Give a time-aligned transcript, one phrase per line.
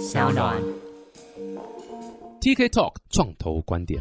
[0.00, 0.56] 小暖。
[2.40, 4.00] TK Talk 创投观点。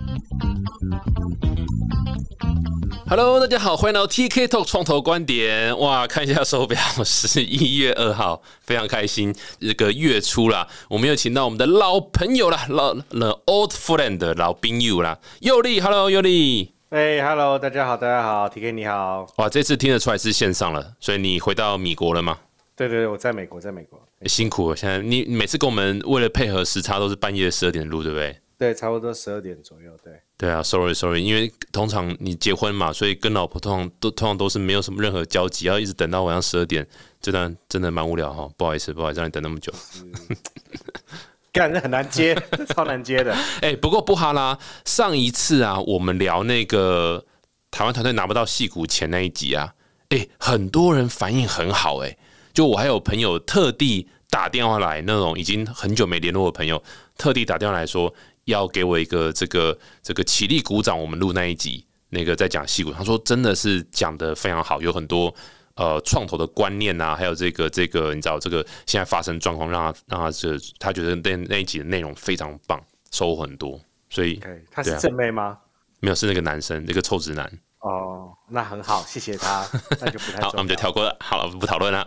[3.05, 5.77] Hello，大家好，欢迎来到 TK Talk 创投观点。
[5.77, 9.35] 哇，看一下手表，十一月二号，非常开心。
[9.59, 15.81] 这个月初啦，我们又请到我们的老朋友啦，老 The Old Friend 老兵友啦，佑力。
[15.81, 16.75] Hello，佑力。
[16.91, 19.27] 哎、h e l l o 大家好，大家好，TK 你好。
[19.35, 22.37] 哇，这次听得出来是线上了，所以你回到米国了吗？
[22.77, 23.99] 对对对，我在美国，在美国。
[24.25, 28.37] 辛苦了，现在你你每次跟我们为了配合时差，都是半夜十二点录，对不对？
[28.57, 29.89] 对，差不多十二点左右。
[30.03, 36.85] 对，对啊，sorry sorry，因为通常你结婚嘛，所以跟老婆通常都通常都是没有什么任何交集，要一直等到晚上十二点，
[37.21, 38.49] 这段真的蛮无聊哈。
[38.57, 39.71] 不好意思，不好意思让你等那么久。
[41.53, 42.35] 干这很难接，
[42.67, 43.33] 超难接的。
[43.61, 47.25] 哎、不过不哈啦，上一次啊，我们聊那个
[47.71, 49.73] 台湾团队拿不到戏骨钱那一集啊，
[50.09, 52.17] 哎、很多人反应很好、哎，
[52.53, 56.81] 就我还有朋友特地打电话来，那种已经很久没联络的朋友，
[57.17, 58.13] 特地打电话来说
[58.45, 65.33] 要给我一个这个这个起立鼓掌，我们录那一集那个在讲戏骨，他说真的是讲的非常好，有很多。
[65.75, 72.77] 呃，创投的观念啊，还有这个这个，你知道这个现在发生状况，让他让他这他觉得那那一集的内容非常棒，
[73.11, 75.57] 收获很多，所以他是正妹吗？
[76.01, 77.49] 没有是那个男生，那个臭直男。
[77.79, 79.65] 哦，那很好，谢谢他，
[80.01, 82.05] 那就不太好，那我们就跳过了，好了，不讨论了。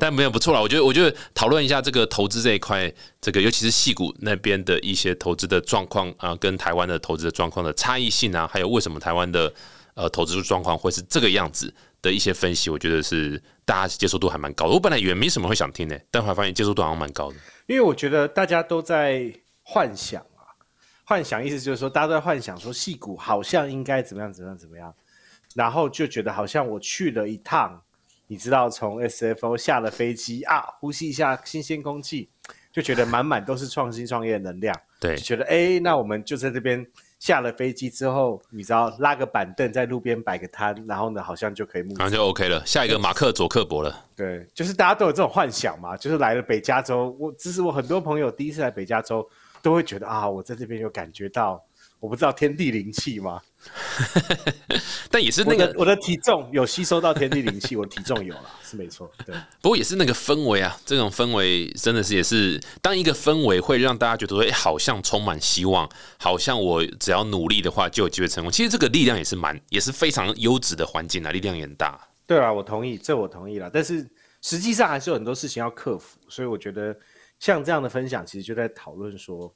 [0.00, 9.52] 但没有不错了，我觉得我觉得讨论一下这个投资这一块，这个尤其是戏股那边的一些投资的状况啊，跟台湾的投资的状况的差异性啊，还有为什么台湾的
[9.94, 14.72] 呃投资状况会是这个样子的一些分析，我觉得是大家接受度还蛮高的。
[14.72, 17.36] 我本来以为没什么会想听的、但后来发现接受度好像蛮高的。
[17.66, 20.27] 因为我觉得大家都在幻想啊，
[21.08, 24.94] 幻想意思就是说，大家都在幻想说戏骨好像应该怎么样怎么样怎么样，
[25.54, 27.80] 然后就觉得好像我去了一趟，
[28.26, 32.28] 你知道从 SFO 下了飞机啊，呼吸一下新鲜空气，
[32.70, 34.78] 就觉得满满都是创新创业的能量。
[35.00, 36.86] 对就觉得哎、诶那我们就在这边
[37.18, 42.00] 下了飞机之后，你知道拉个板凳在路边摆个摊，然后呢好像就可以募资。
[42.00, 44.04] 然后就 OK 了，下一个马克佐克伯了。
[44.14, 49.26] 对，就是大家都有这种幻想嘛，就是来了北加州，我这是我很多朋友第一次来北加州，
[49.62, 51.62] 都会觉得啊，我在这边有感觉到，
[52.00, 53.40] 我不知道天地灵气吗？
[55.10, 59.34] 但也是那个的我的体重有吸收到天地灵气，我的体重有了， 是没错，对。
[59.60, 65.88] 不过也是那个氛围啊，这种氛围真的是也是，当一个氛围会让大家觉得说，哎、好像充满希望，
[66.18, 68.52] 好像我只要努力的话就有机会成功。
[68.52, 71.98] 其实这个力量也是蛮，也是非常优质的环境啊，力量也很大。
[72.26, 73.68] 对啊，我同意，这我同意了。
[73.72, 74.06] 但是
[74.40, 76.96] 实际上还是有很多事情要克服，所以我觉得
[77.38, 79.54] 像这样的分享，其实就在讨论说，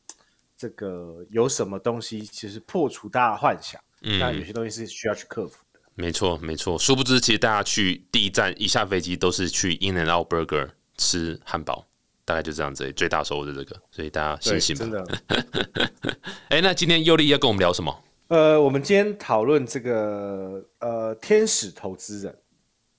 [0.56, 5.81] 这个有什么东西其实破除大家的幻想，嗯那有些东西是需要去克服的。
[5.94, 6.78] 没错，没错。
[6.78, 11.87] 殊不知，其实大家去第一站一下飞机都是去 In and Out Burger 吃汉堡，
[12.25, 15.04] 大概就这样子，最大收入的这个，所以大家对，醒醒吧。
[15.04, 16.20] 真的。
[16.49, 18.04] 哎、那今天尤利要跟我们聊什么？
[18.28, 22.38] 呃，我们今天讨论这个呃天使投资人，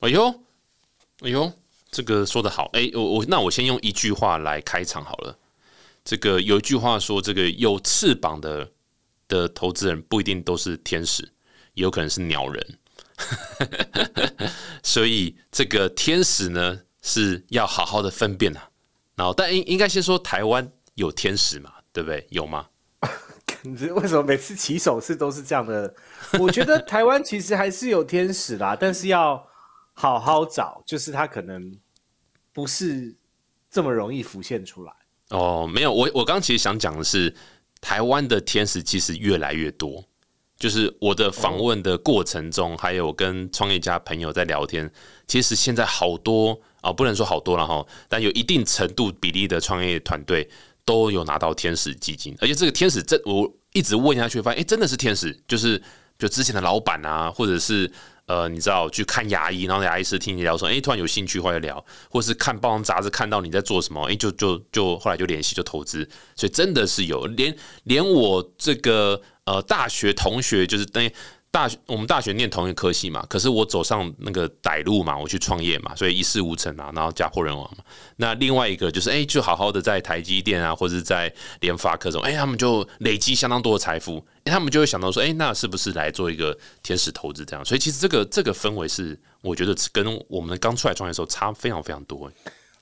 [0.01, 0.27] 哎呦，
[1.21, 1.51] 哎呦，
[1.93, 2.69] 这个说的好。
[2.73, 5.37] 哎、我我那我先用一句话来开场好了。
[6.03, 8.69] 这个有一句话说，这个有翅膀的
[9.27, 11.23] 的投资人不一定都是天使，
[11.75, 12.77] 也有可能是鸟人。
[14.83, 18.69] 所以这个天使呢是要好好的分辨啊。
[19.15, 22.25] 然后，但应应该先说台湾有天使嘛，对不对？
[22.31, 22.67] 有吗？
[23.61, 25.93] 你知为什么每次起手式都是这样的？
[26.39, 29.47] 我觉得台湾其实还是有天使啦，但是要
[29.93, 31.79] 好好找，就是他可能
[32.53, 33.13] 不是
[33.69, 34.93] 这么容易浮现出来。
[35.29, 37.35] 哦，没有，我我刚其实想讲的是，
[37.81, 40.01] 台湾的天使其实越来越多。
[40.55, 44.89] 就是我的访问的过程中，还有跟创业家朋友在聊天，
[45.27, 50.47] 其实现在好多啊、不能说好多了哈，但有一定程度比例的创业团队
[50.85, 55.81] 都有拿到天使基金，而且这个天使真，我一直问下去，发现哎、诶真的是天使，就是
[56.17, 57.91] 就之前的老板啊，或者是
[58.25, 71.11] 呃，你知道去看牙医，然后牙医师听你聊说，哎、突然有兴趣，后来聊，或是看报章杂志看到你在做什么，哎、就就就后来就联系就投资，所以真的是有，连连我这个呃大学同学，就是等于
[71.53, 77.83] 大学我们大学念同一科系嘛，可是我走上那个歹路嘛，我去创业嘛，所以一事无成啊，然后家破人亡嘛。
[78.15, 87.63] 那另外一个就是，哎、就好好的在台积电啊，或者在联发科中，哎、他们就累积相当多的财富，哎他们就会想到说，哎、那是不是来做一个天使投资这样？
[87.63, 92.31] 所以其实这个这个氛围是，我觉得跟我们刚出来创业的时候差非常非常多。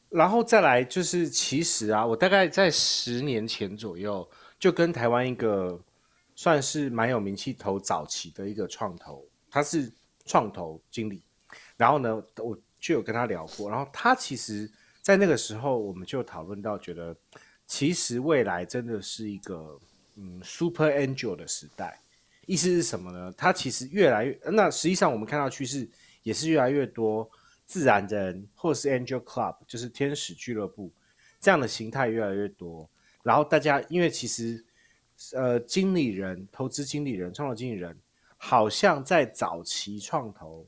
[0.09, 4.25] 然后再来就是，其实啊，我大概在十年前左右，
[4.57, 5.77] 就跟台湾一个
[6.41, 9.93] 算是蛮有名气投早期的一个创投，他是
[10.25, 11.21] 创投经理。
[11.77, 14.67] 然后呢，我就有跟他聊过，然后他其实
[15.03, 17.15] 在那个时候，我们就讨论到，觉得
[17.67, 19.79] 其实未来真的是一个
[20.15, 22.01] 嗯 super angel 的时代。
[22.47, 23.31] 意思是什么呢？
[23.37, 25.87] 他其实越来越，那实际上我们看到趋势
[26.23, 27.29] 也是越来越多
[27.67, 30.91] 自然人或是 angel club，就是天使俱乐部
[31.39, 32.89] 这样的形态越来越多。
[33.21, 34.65] 然后大家因为其实
[35.33, 37.97] 呃经理人、投资经理人、创投经理人，
[38.37, 40.65] 好像在早期创投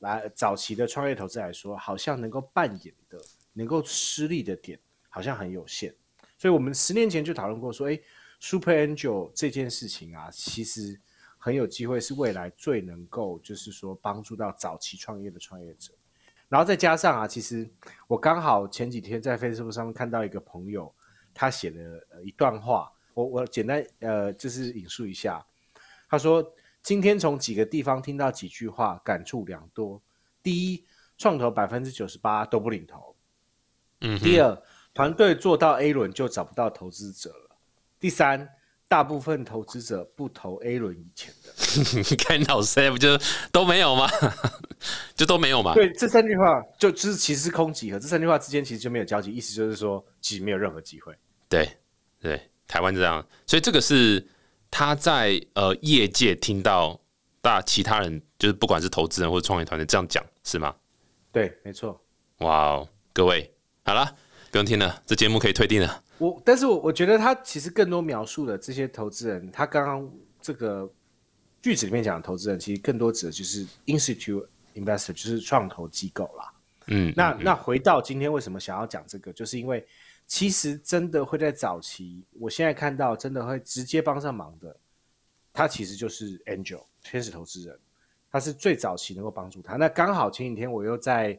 [0.00, 3.18] 来早期的创业投资来说，好像能够扮演的。
[3.54, 5.92] 能够施力的点好像很有限，
[6.36, 8.00] 所以我们十年前就讨论过说，哎
[8.38, 10.96] ，Super Angel 这件事情啊，其实
[11.38, 15.92] 很有机会是未来最能够就是说帮助到早期创业的创业者。
[16.48, 17.68] 然后再加上啊，其实
[18.06, 20.94] 我刚好前几天在 Facebook 上面看到一个朋友
[21.34, 25.44] 他写了一段话，我我简单呃就是引述一下，
[26.08, 30.00] 他说今天从几个地方听到几句话，感触良多。
[30.40, 30.84] 第一，
[31.16, 33.16] 创投百分之九十八都不领投。
[34.02, 34.62] 嗯，第二，
[34.94, 37.56] 团队做到 A 轮就找不到投资者了。
[37.98, 38.48] 第三，
[38.86, 42.14] 大部分投资者不投 A 轮以前的。
[42.16, 43.18] 看老师不就
[43.50, 44.08] 都没有吗？
[45.16, 45.74] 就都没有吗？
[45.74, 51.12] 对，这三句话就就是其实是空集合，这三句话之间其实就没有交集，意思就是说其实没有任何机会。
[51.48, 51.68] 对
[52.20, 54.24] 对，台湾这样，所以这个是
[54.70, 57.00] 他在呃业界听到
[57.40, 60.76] 大其他人就是不管是投资人或者创业团队这样讲是吗？
[61.32, 62.00] 对，没错。
[62.38, 63.52] 哇哦，各位。
[63.84, 64.16] 好了，
[64.50, 66.04] 不用听了，这节目可以退订了。
[66.18, 70.10] 我，但是我我觉得他其实更多描述的这些投资人，他刚刚
[70.42, 70.86] 这个
[71.62, 76.52] 句子里面讲的投资人，其实更多指的就是 institute investor，就是创投机构啦。
[76.88, 79.86] 嗯，那那回到今天为什么想要讲这个，就是因为
[80.28, 84.76] 其实真的会在早期，我现在看到真的会直接帮上忙的，
[85.52, 87.76] 他其实就是 angel 天使投资人，
[88.30, 89.74] 他是最早期能够帮助他。
[89.74, 91.36] 那刚好前几天我又在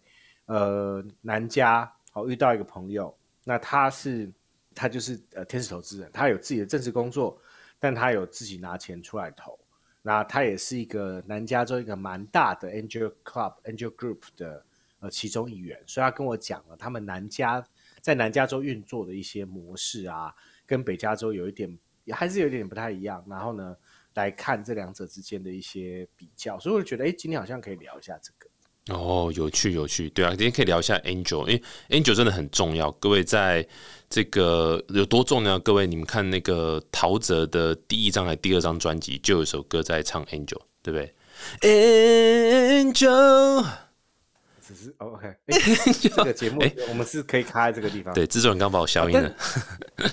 [0.48, 1.90] 呃南加。
[2.12, 4.32] 好，遇到一个朋友，那他是
[4.74, 7.40] 他就是呃天使投资人，他有自己的正式工作，
[7.78, 9.58] 但他有自己拿钱出来投。
[10.02, 14.66] 那他也是一个南加州一个蛮大的 Angel Club Angel Group 的
[15.02, 17.64] 呃其中一员，所以他跟我讲了他们南加
[18.02, 20.34] 在南加州运作的一些模式啊，
[20.66, 21.78] 跟北加州有一点
[22.12, 23.24] 还是有一点不太一样。
[23.30, 23.76] 然后呢，
[24.16, 28.48] 来看这两者之间的一些比较，所以我觉得，哎，今天好像可以聊一下这个。
[28.92, 32.92] 哦，有趣有趣，对啊，今天可以聊一下 Angel，因为 Angel 真的很重要。
[32.94, 33.68] 各位在
[34.10, 35.60] 这个有多重要？
[35.60, 41.14] 各位，你们看那个陶喆的第一张还第二张专辑，就有一首歌在唱 Angel，对不对
[42.82, 43.64] ？Angel，
[44.70, 45.34] 只是 OK，
[46.00, 48.14] 这个节目我们是可以开在这个地方。
[48.14, 49.36] 对，制作人刚把我消音了。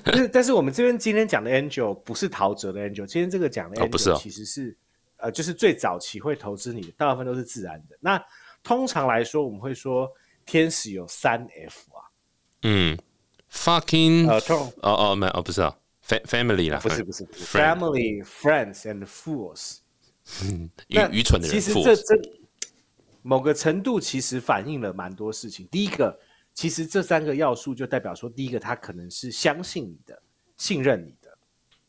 [0.02, 4.74] 但是，但是我们这边今天讲的 Angel 不是陶喆的 Angel，今天这个讲的 Angel 其实是
[5.18, 7.98] 呃，就是最早期会投资你的，大部分都是自然的。
[8.00, 8.18] 那
[8.62, 10.10] 通常来说，我们会说
[10.46, 12.00] 天使有三 F 啊，
[12.62, 12.98] 嗯
[13.52, 14.40] ，fucking 呃，
[14.80, 15.76] 哦哦没哦不是啊
[16.06, 19.80] ，family 啦，不是不是，family friends and fools，
[20.88, 22.14] 愚愚蠢的人，其实这这
[23.26, 25.66] 某个程度其实反映了蛮多事情。
[25.66, 26.16] 第一个，
[26.54, 30.22] 其实这三个要素就代表说，第一个他可能是相信你的，
[30.56, 31.36] 信任你的，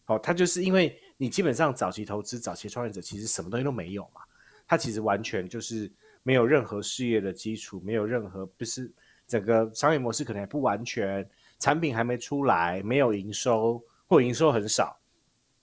[0.05, 4.21] 好，他就是因为你基本上早期投资、早期创业者其实什么东西都没有嘛，
[4.67, 5.91] 他其实完全就是。
[6.23, 8.91] 没有任何事业的基础，没有任何不是
[9.25, 11.25] 整个商业模式可能还不完全，
[11.57, 14.99] 产品还没出来，没有营收或营收很少，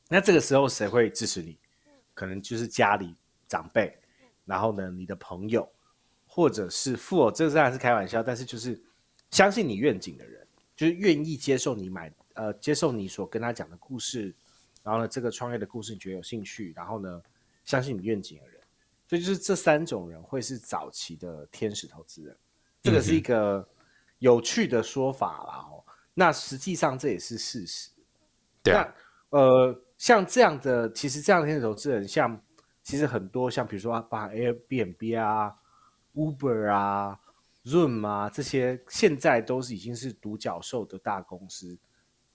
[0.09, 1.59] 那这个时候谁会支持你？
[2.15, 3.15] 可能就是家里
[3.47, 3.95] 长辈，
[4.45, 5.69] 然后呢，你的朋友，
[6.27, 8.83] 或者是富偶，这个当然是开玩笑，但是就是
[9.31, 10.47] 相信你愿景的人，
[10.77, 14.35] 就是愿意接受你买呃接受你所跟他讲的故事，
[14.83, 17.23] 然后呢，这个创业的故事你觉得有兴趣，然后呢，
[17.65, 18.61] 相信你愿景的人。
[19.07, 22.37] 所以就是这三种人会是早期的天使投资人，
[22.83, 23.69] 这个是一个
[24.19, 25.69] 有趣的说法啦。
[25.71, 25.85] 哦，
[26.15, 27.91] 那实际上这也是事实。
[28.63, 28.95] 对啊。
[29.29, 32.41] 呃，像这样的，其实这样的天使投资人，像
[32.85, 35.53] 其实很多，像比如说把 Airbnb 啊、
[36.15, 37.19] Uber 啊、
[37.65, 41.77] Zoom 啊这些，现在都是已经是独角兽的大公司。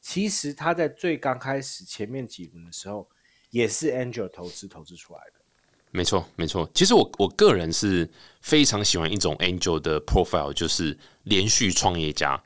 [0.01, 3.08] 其实他在最刚开始前面几轮的时候，
[3.51, 5.34] 也是 Angel 投资投资出来的。
[5.91, 6.70] 没错，没错。
[6.74, 8.10] 其实我我个人是
[8.41, 12.41] 非常喜欢一种 angel 的 profile，就是连续创业家。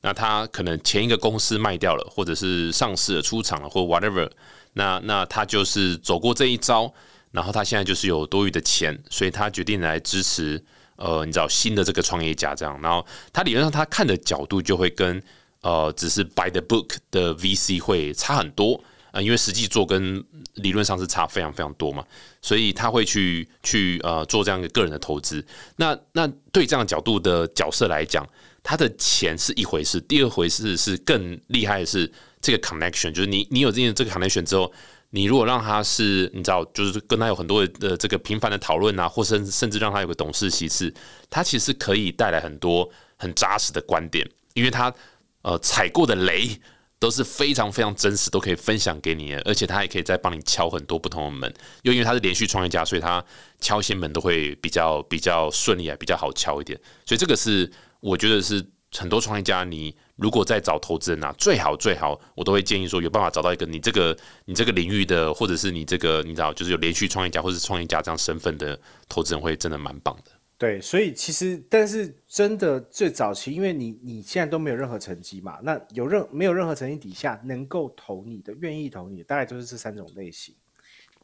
[0.00, 4.30] 那他可能前一个公司卖掉了，或者是上市了、出厂了，或 whatever。
[4.72, 6.92] 那那他就是走过这一招，
[7.30, 10.62] 然后他现在就是有多余的钱，所以他决定来支持
[10.96, 12.80] 呃，你知道新的这个创业家这样。
[12.80, 15.22] 然后他理论上他看的角度就会跟
[15.60, 18.82] 呃，只是 by the book 的 VC 会差很多。
[19.12, 20.22] 啊，因为实际做跟
[20.56, 22.04] 理论上是差非常非常多嘛，
[22.42, 25.42] 所以他会去去呃做这样一个个人的投资。
[25.76, 28.28] 那那对这样角度的角色来讲，
[28.62, 34.70] 他的钱是一回事，第二回事是更厉害的是这个 connection，就是你你有这这个 connection 之后，
[35.16, 40.92] 你如果让他是你知道，就是跟他有很多的这个频繁的讨论啊，或甚甚至让他有个董事席次，
[41.30, 44.92] 他其实可以带来很多很扎实的观点，因为他
[45.40, 46.50] 呃踩过的雷
[46.98, 53.24] 都是非常非常真实，都可以分享给你，而且他也可以再帮你敲很多不同的门，又因为他是连续创业家，所以他
[53.58, 57.72] 敲一些门都会比较比较顺利啊，比较好敲一点，所以这个是。
[58.00, 68.78] 我觉得是很多创业家，你如果在找投资人啊，最好最好，我都会建议说，有办法找到一个你这个你这个领域的，或者是你这个你知道，就是有连续创业家或者是创业家这样身份的
[69.10, 70.30] 投资人，会真的蛮棒的。
[70.56, 80.54] 对，所以其实，但是真的最早期，因为你你现在都没有任何成绩嘛，那有任没有任何成绩底下能够投你的，愿意投你，的，大概就是这三种类型。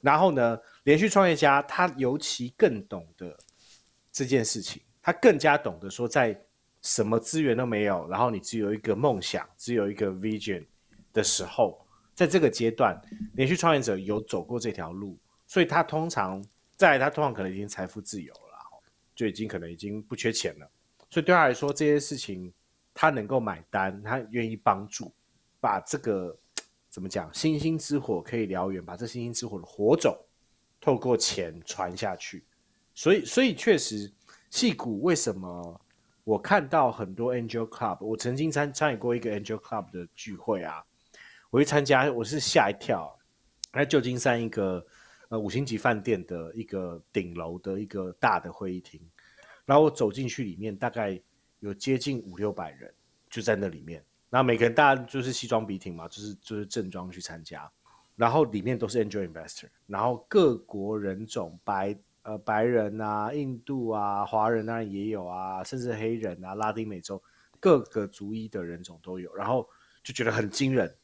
[0.03, 3.35] 然后呢，连续创业家他尤其更懂得
[4.13, 6.39] 这件事情，他更加懂得说在。
[6.83, 10.67] 什么资源都没有，然后你只有一个梦想，只有一个 vision
[11.13, 13.01] 的时候，在这个阶段，
[13.35, 16.45] 连续创业者有走过这条路，所以他通常
[16.77, 18.83] 在他通常可能已经财富自由了，
[19.15, 20.69] 就已经可能已经不缺钱了，
[21.09, 22.53] 所以对他来说这些事情
[22.93, 25.13] 他能够买单，他愿意帮助，
[25.61, 26.37] 把这个
[26.91, 30.19] 怎么讲，星星之火可以燎原，把这星星之火的火种
[30.81, 32.45] 透过钱传下去，
[32.93, 34.13] 所以所以确实，
[34.51, 35.81] 戏骨为什么？
[36.25, 40.85] 我看到很多 Angel Club，我曾经参参与过一个 Angel Club 的聚会啊，
[41.51, 43.19] 我去参加，我是吓一跳，
[43.73, 44.87] 在旧金山一个
[45.31, 49.01] 呃五星级饭店的一个顶楼的一个大的会议厅，
[49.65, 51.21] 然后我走进去里面，大概
[51.59, 52.95] 有接近五六百人
[53.29, 57.69] 就在那里面，然后每个人大家就是西装笔挺嘛，就是就是正装去参加，
[58.15, 61.99] 然后里面都是 Angel Investor，然后各国人种白。
[62.23, 67.21] 呃，白人啊，印度啊，华人当然也有啊，甚至黑人啊，拉丁美洲
[67.59, 69.69] 各个族裔的人种都有，然后
[70.05, 70.95] 就觉得很惊人，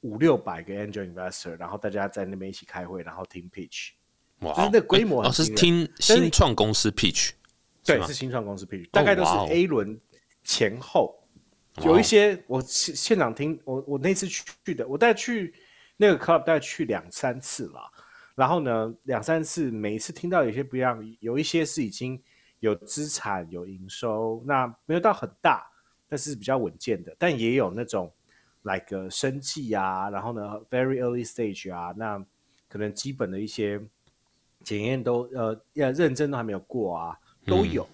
[0.00, 3.90] 五六百个 angel investor，然后大家在那边一起开会，然后听 pitch，
[4.40, 5.88] 哇，就是那规模，哦，是听。
[6.00, 7.30] 新创公司 pitch，
[7.84, 9.96] 对，是新创公司 pitch，大概都是 A 轮
[10.42, 11.16] 前后，
[11.84, 15.54] 有一些我现现场听，我我那次去的，我带去
[15.96, 17.92] 那个 club 带去两三次了。
[18.36, 22.22] 然后呢，两三次，每一次听到有些不一样，有一些是已经
[22.60, 25.66] 有资产、有营收，那没有到很大，
[26.06, 27.16] 但是比较稳健的。
[27.18, 28.12] 但也有那种
[28.62, 32.22] ，like 生计啊，然后呢，very early stage 啊，那
[32.68, 33.80] 可能基本的一些
[34.62, 37.88] 检验都呃要认证都还没有过啊，都有。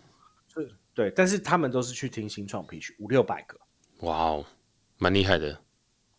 [0.53, 3.57] 对对，但是他们都是去听新创培训，五六百个。
[4.01, 4.45] 哇哦，
[4.99, 5.57] 蛮厉害的。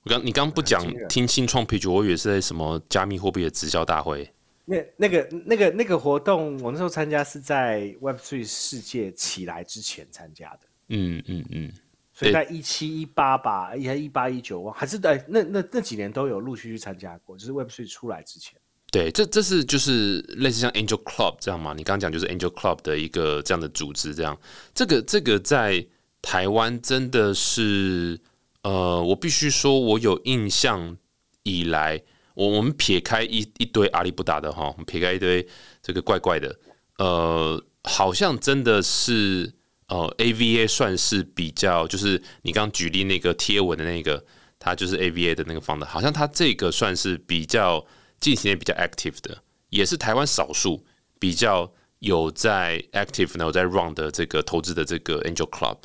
[0.03, 4.29] 我刚你刚不讲听新创 pitch，我以为是在什么加密货币的直销大会。
[4.65, 10.59] 那那个那个那个活动，我那时候参加是在 Web Three 世界起来之前参加的。
[10.89, 11.71] 嗯嗯嗯。
[12.13, 18.59] 所以在一七一八吧，一还一八一九，还是在那那那几年都有陆续去参加过，就是 Web Three 出来之前。
[18.91, 21.73] 对，这这是就是类似像 Angel Club 这样嘛？
[21.73, 24.37] 你刚刚讲就是 Angel Club 的一个这样的组织，这样
[24.73, 25.85] 这个这个在
[26.21, 28.19] 台湾真的是。
[28.63, 30.95] 呃，我必须说，我有印象
[31.43, 32.01] 以来，
[32.33, 35.45] 我我们撇开一一堆阿里不达的哈，我们撇开一堆
[35.81, 36.57] 这个怪怪的，
[36.97, 39.53] 呃，好像真的是
[39.87, 44.23] 呃，AVA 算是比较，就是你刚举例那个贴文的那个，
[44.57, 47.85] 它就是 AVA 的那个方的，好像它这个算是比较
[48.21, 50.85] 近几年比较 active 的，也是台湾少数
[51.19, 55.79] 比较有在 active 呢，有在 run 的这个投资的这个 Angel Club。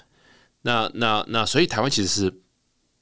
[0.63, 2.41] 那那那，所以台湾其实是。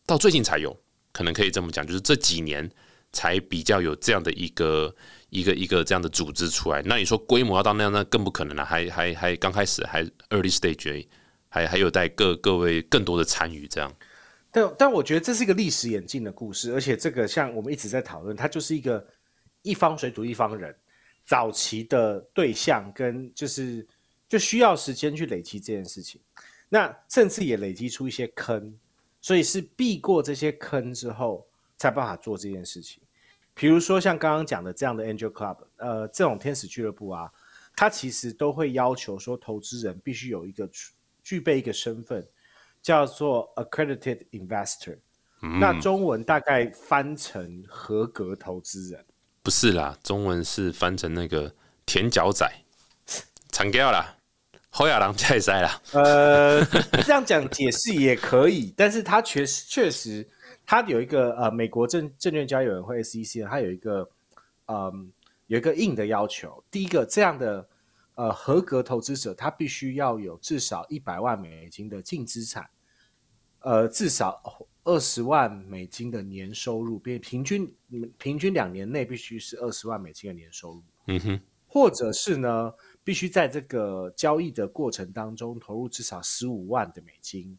[0.06, 0.74] 到最近才有，
[1.12, 2.70] 可能可以这么讲，就是这几年
[3.12, 4.94] 才比较有这样的一个
[5.30, 6.80] 一个一个这样的组织出来。
[6.82, 11.06] 那你说规模要到那样，那更不可能了，还还还刚开始，还 early stage，
[11.48, 13.92] 还还有待各各位更多的参与这样。
[14.52, 19.04] 但但我觉得这是一个历史演进的故事，而且这个像我们一直在讨论，它就是一个
[19.62, 20.74] 一方水土一方人，
[21.26, 23.86] 早期的对象跟就是
[24.28, 26.20] 就需要时间去累积这件事情，
[26.68, 28.72] 那甚至也累积出一些坑。
[29.26, 31.44] 所以是避过这些坑之后，
[31.76, 33.02] 才办法做这件事情。
[33.54, 37.28] 比如说像刚刚讲的这样的 Angel Club，呃，这种天使俱乐部啊，
[37.74, 40.70] 它其实都会要求说，投资人必须有一个
[41.24, 42.24] 具备一个身份，
[42.80, 44.98] 叫做 Accredited Investor。
[45.40, 49.04] 那中文大概翻成合格投资人？
[49.42, 51.52] 不是啦，中文是翻成那个
[51.84, 52.48] 舔脚仔，
[53.50, 54.15] 惨掉了。
[54.76, 55.70] 侯亚郎太塞了。
[55.92, 56.62] 呃，
[57.02, 60.28] 这样讲解释也可以，但是他确实确实，
[60.66, 64.06] 他有一个呃，美国证证券交易委员会 SEC，他有一个
[64.66, 65.10] 嗯，
[65.46, 66.62] 有一个硬的要求。
[66.70, 67.66] 第一个，这样的
[68.16, 72.68] 呃合格投资者，他必须要有至少一百万美金的净资产
[73.60, 74.42] 呃至少
[74.84, 77.74] 二十万美金的年收入，并平均
[78.18, 80.82] 平均两年内必须是二十万美金的年收入。
[81.06, 82.70] 嗯哼，或者是呢，
[83.06, 87.56] 必须在这个交易的过程当中投入至少十五万的美金。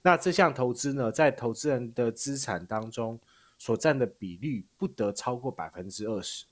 [0.00, 3.20] 那这项投资呢，在投资人的资产当中
[3.58, 6.46] 所占的比率不得超过百分之二十。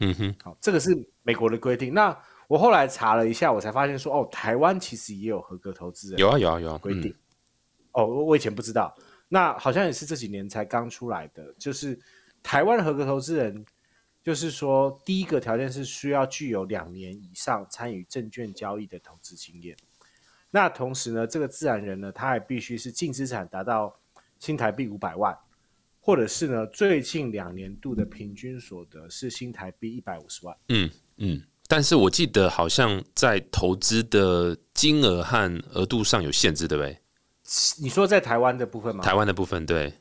[0.00, 0.90] 嗯哼，好，这个是
[1.22, 1.94] 美国的规定。
[1.94, 2.14] 那
[2.46, 7.14] 我后来查了一下，我才发现说，哦，台湾其实也有合格投资人有啊有啊有啊规定。
[7.92, 8.94] 哦，我我以前不知道，
[9.30, 11.54] 那好像也是这几年才刚出来的。
[11.58, 11.98] 就是
[12.42, 13.64] 台湾的合格投资人，
[14.22, 19.76] 就是说第一个条件是需要具有两年以上参与证券交易的投资经验。
[20.50, 23.98] 那同时呢，这个自然人呢，他还必须是净资产达到
[24.38, 25.36] 新台币五百万，
[26.00, 30.56] 或者是呢最近两年度的平均所得是新台币一百五十万。
[30.68, 31.42] 嗯嗯。
[31.68, 36.98] 但是我记得好像在投资的金额和额度上有限制，对不对？
[37.80, 39.02] 你说在台湾的部分吗？
[39.02, 39.92] 台湾的部分，对。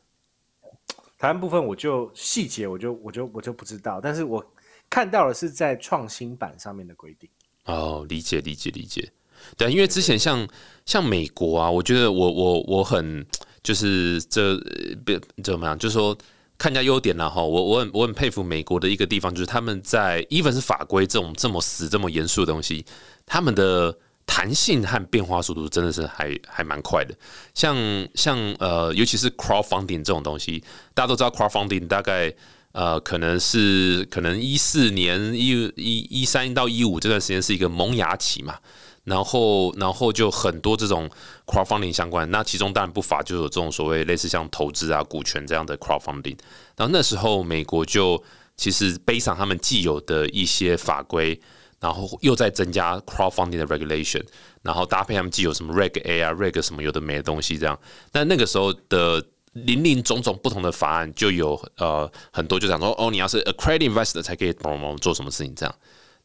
[1.21, 4.43] 台湾部分我就细节我就我就我就不知道，但是我
[4.89, 7.29] 看到的是在创新版上面的规定。
[7.65, 9.07] 哦，理解理解理解。
[9.55, 10.47] 对，因为之前像
[10.83, 13.23] 像美国啊，我觉得我我我很
[13.61, 14.57] 就是这
[15.05, 16.17] 别怎么样，就是说。
[16.57, 22.85] 看人家优点了哈，我我很我很佩服美国的一个地方，就是他们在 even 是法规这种这么死这么严肃的东西，
[23.25, 27.13] 他们的弹性和变化速度真的是还还蛮快的。
[27.53, 27.75] 像
[28.15, 30.63] 像呃，尤其是 crowdfunding 这种东西，
[30.93, 32.33] 大家都知道 crowdfunding 大概
[32.71, 38.57] 呃可能是可能一四年一一一三到一五这段时间是一个萌芽期嘛。
[39.03, 41.09] 然后，然后就很多这种
[41.47, 46.37] crowdfunding 相关，那其中当然不乏就有这种所谓类似像投资啊、股权这样的 crowdfunding。
[46.77, 48.23] 然后那时候美国就
[48.55, 51.41] 其实背上他们既有的一些法规，
[51.81, 54.23] 然后又在增加 crowdfunding 的 regulation，
[54.61, 57.77] 然后搭配他们既有什么 reg A 啊、reg 什么有的没的东西这样。
[58.13, 59.21] 但那个时候的
[59.51, 64.53] 林林总总不同的法案，就有呃很多就讲说，哦，你要是 accredited investor 才可以
[65.01, 65.75] 做什么事情这样。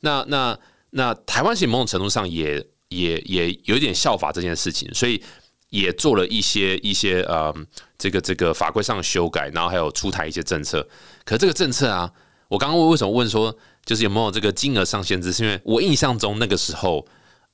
[0.00, 0.56] 那那。
[0.90, 5.22] 那台湾其实某种程度上也也也有点效法这件事情，所以
[5.68, 7.54] 也做了一些一些呃
[7.98, 10.88] 这个这个法规上的修改，然后还有出台一些政策。
[11.24, 12.10] 可是这个政策啊，
[12.48, 13.54] 我刚刚为什么问说
[13.86, 15.32] 就是有没有这个金额上限制？
[15.32, 17.06] 是因为我印象中那个时候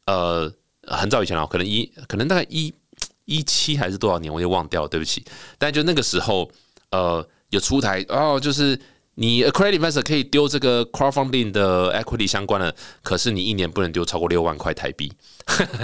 [0.07, 0.53] 呃
[0.88, 2.75] 很早以前了，可能一可能大概一
[3.27, 5.25] 一七还是多少年，我就忘掉，对不起。
[5.59, 6.51] 但就那个时候
[6.90, 8.77] 呃有出台哦，就是。
[9.14, 15.12] 你 a credit investor 可以丢这个 crowdfunding 的 equity 相关的，可是你一年不能丢超过六万块台币。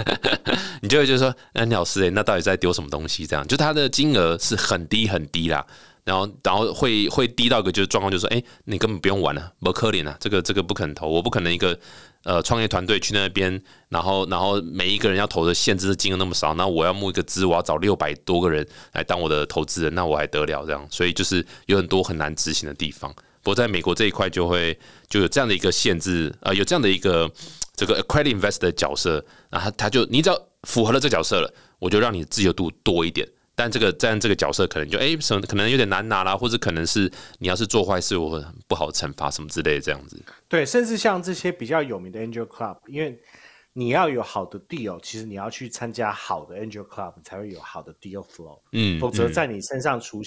[0.81, 3.27] 你就会就说，那老师诶，那到底在丢什么东西？
[3.27, 5.63] 这样，就它的金额是很低很低啦。
[6.03, 11.77] 然后，然后会会低到一个就是状况，就是说，哎，你根本不用玩了，不可怜啊，这个这个不肯投，我不可能一个
[12.23, 20.87] 呃创业团队去那边，然后然后每一个人要投的限制的金额那么少，那我要募一个资，我要找六百多个人来当我的投资人，那我还得了这样？
[20.89, 23.13] 所以就是有很多很难执行的地方。
[23.41, 27.29] 不过在美国这一块就会就有这样的一个限制，呃，有这样的一个
[27.75, 33.27] 这个 accredited investor 的角色，然后他就你只要符合了这角色了，我就让你自由度多一点。
[33.59, 40.17] 但这个但这个角色可能就哎什么可能有点难拿啦，或者可能是你要是做坏事，我不好惩罚什么之类的这样子。
[40.47, 43.21] 对，甚至像这些比较有名的 Angel Club，因为
[43.73, 48.61] 你要有好的 deal，其实你要去参加好的 Angel Club 才会有好的 deal flow。
[48.71, 50.21] 嗯，否则在你身上出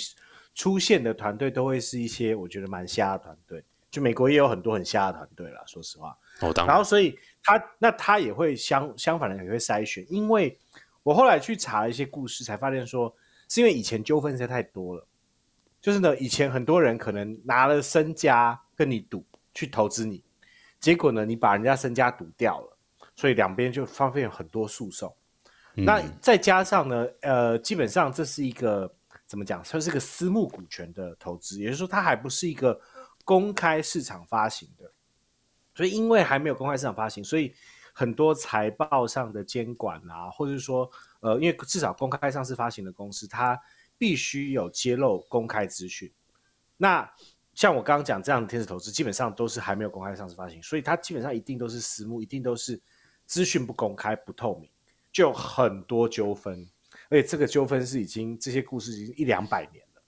[0.54, 3.64] 出现的团队都会是一些我觉得蛮瞎的团队。
[3.90, 6.14] 就美国也有很多很瞎的团队啦，说实话。
[6.40, 6.74] 哦，当然。
[6.74, 10.54] 然后所以他那他也会相相反的也会筛选，因为
[11.02, 13.10] 我后来去查了一些故事，才发现说。
[13.52, 15.06] 是因为以前纠纷实在太多了，
[15.78, 20.24] 就是呢，以前很多人可能拿了身家跟你赌去投资你，
[20.80, 22.78] 结果呢，你把人家身家赌掉了，
[23.14, 25.14] 所以两边就方便有很多诉讼。
[25.74, 28.90] 那再加上呢，呃，基本上这是一个
[29.26, 29.62] 怎么讲？
[29.62, 32.80] 它是个私募股权的投资，也就是说，它还不是一个
[33.22, 34.90] 公开市场发行的，
[35.74, 37.52] 所以因为还没有公开市场发行，所以
[37.92, 40.90] 很多财报上的监管啊，或者是说。
[41.22, 43.58] 呃，因为至少公开上市发行的公司，它
[43.96, 46.12] 必须有揭露公开资讯。
[46.76, 47.08] 那
[47.54, 52.80] 像我刚刚讲这样的天使投资，基本上都是还没有公开上市发行，所以它基本上一定都是私募，一定都是
[53.24, 54.68] 资讯不公开、不透明，
[55.12, 56.68] 就很多纠纷。
[57.08, 60.02] 而且这个纠纷是已经这些故事已经一两百年了。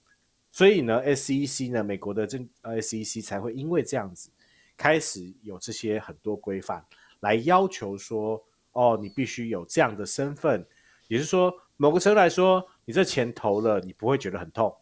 [0.50, 4.31] 所以呢，SEC 呢，美国的这 SEC 才会因为这样子
[4.77, 6.85] 开始有这些很多规范，
[7.20, 10.66] 来要求说，哦，你必须有这样的身份。
[11.08, 14.74] 也就是说，某个程度来说，你这钱投了，你不会觉得很痛。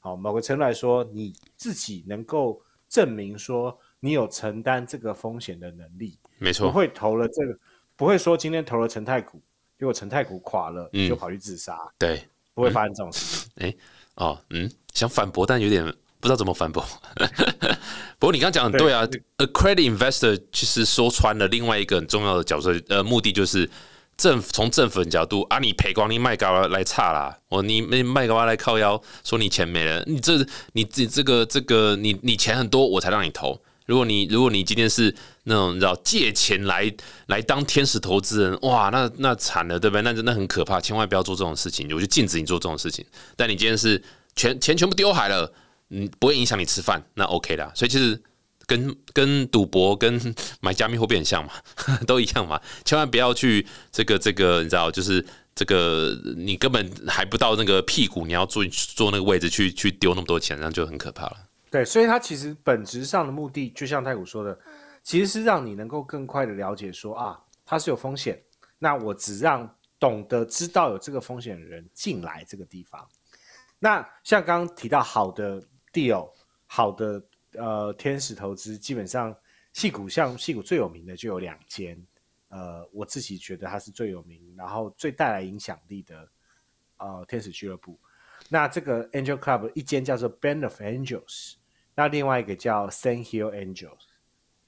[0.00, 6.18] 好，某个程度来说，你自己能够证明说你有承担这个风险的能力。
[6.38, 7.58] 没错，不会投了这个，
[7.96, 9.40] 不会说今天投了陈太股，
[9.78, 11.78] 结果陈太股垮了，就跑去自杀。
[11.98, 13.50] 对，不会发生这种事情。
[13.56, 13.74] 哎，
[14.14, 15.84] 哦，嗯，想反驳，但有点
[16.18, 16.82] 不知道怎么反驳。
[18.18, 23.68] 不过你刚刚讲的对啊，a credit investor 其实说穿了另外一个很重要的角色，呃，目的就是
[24.20, 33.58] 政府从政府的角度啊，你赔光你卖高来差啦，我你卖卖高来靠腰，说你钱没了，你这你这这个这个你你钱很多，我才让你投。
[33.86, 35.12] 如果你如果你今天是
[35.44, 36.92] 那种你知道借钱来
[37.28, 40.02] 来当天使投资人，哇，那那惨了，对不对？
[40.02, 43.02] 那真的很可怕，千万不要做这种事情，我就禁止你做这种事情。
[43.36, 44.00] 但你今天是
[44.36, 45.50] 全钱全部丢海了，
[45.88, 47.72] 嗯，不会影响你吃饭，那 OK 啦。
[47.74, 48.22] 所以其实
[48.70, 51.52] 跟跟赌博跟买加密货币很像嘛，
[52.06, 52.60] 都一样嘛。
[52.84, 55.24] 千万不要去这个这个，你知道，就是
[55.56, 61.36] 这个你根本还不到那个屁股，你要坐坐那个位置去去丢那么多钱，那就很可怕了。
[61.68, 64.56] 对，所以它其实本质上的目的，就像太古说的，
[65.02, 68.40] 其实是让你能够更快的了解说啊，它是有风险。
[68.78, 73.04] 那我只让懂得知道有这个风险的人进来这个地方。
[73.80, 75.60] 那像刚刚提到好的
[75.92, 76.30] deal，
[76.66, 77.20] 好的
[77.52, 79.34] 呃天使投资，基本上
[79.72, 82.00] 戏股像戏股最有名的就有两间，
[82.48, 86.28] 呃，我自己觉得它是最有名，然后最带来影响力的
[86.98, 87.98] 呃天使俱乐部。
[88.48, 91.54] 那这个 Angel Club 一间叫做 Band of Angels。
[91.94, 93.98] 那另外一个叫 San Hill Angels，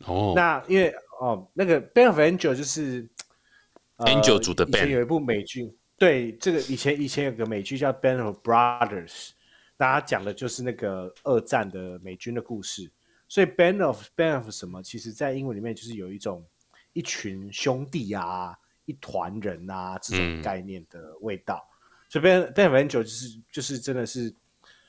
[0.05, 3.09] 哦，那因为哦，那个 Band of Angels 就是
[3.99, 9.31] Angel 组的 band，有一部美剧，对，这个以前以前有个美剧叫 Band of Brothers，
[9.77, 12.91] 大家讲的就是那个二战的美军的故事，
[13.29, 16.45] 所以 Band of Band of 什么，其实在英文里面就是有一种
[16.93, 21.67] 一群兄弟啊，一团人啊这种概念的味道，
[22.09, 24.35] 所以 Band Band of Angels 就是就是真的是。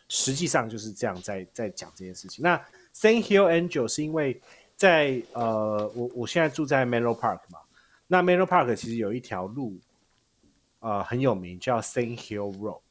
[0.10, 2.44] 实际上就是这样，在在讲这件事情。
[2.44, 2.56] 那
[2.94, 4.40] Saint Hill Angel 是因为
[4.76, 7.58] 在呃，我我现在住在 Menlo Park 嘛。
[8.06, 9.80] 那 Menlo Park 其实有一条路，
[10.82, 12.82] 呃，很有名，叫 Saint Hill Road。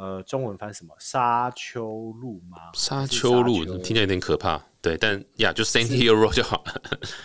[0.00, 0.94] 呃，中文翻什么？
[0.98, 2.56] 沙丘路吗？
[2.72, 4.58] 沙丘路听起来有点可怕。
[4.80, 6.80] 对，但呀，就 Saint Hill Road 就好了。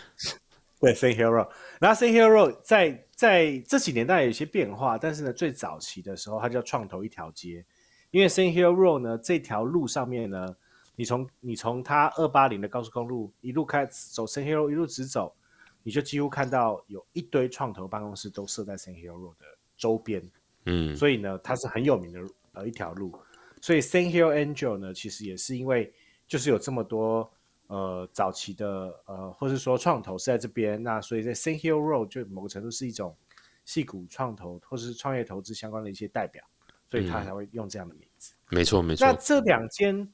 [0.82, 1.50] 对，Saint Hill Road。
[1.80, 7.66] 然后 Saint Hill Road 在在这几年当然有一些变化，但是呢，最早期的时候，它叫创投一条街。
[8.12, 10.54] 因为 Saint Hill Road 呢，这条路上面呢，
[10.98, 15.34] 你从你从它二八零的高速公路一路开走 Saint Hill Road 一路直走，
[15.82, 19.46] 你就几乎看到有一堆创投办公室都设在 Saint Hill Road 的
[19.78, 20.30] 周边，
[20.66, 22.20] 嗯，所以呢，它是很有名的
[22.56, 23.14] 呃一条路。
[23.62, 25.94] 所以 Saint Hill Angel 呢，其实也是因为
[26.28, 27.32] 就是有这么多
[27.68, 33.16] 呃早期的呃，或是说创投是在这边，那所以在 Saint Hill Road 就某个程度是一种
[33.64, 36.44] 细股创投或是创业投资相关的一些代表。
[36.88, 38.36] 所以他才会用这样的名字。
[38.50, 39.06] 没错，没错。
[39.06, 40.08] 那这两间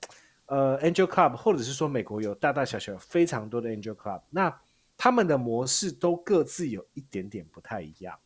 [0.45, 4.57] 呃 Angel Club，或者是说美国有大大小小非常多的 Angel Club，那
[4.97, 8.17] 他们的模式都各自有一点点不太一样。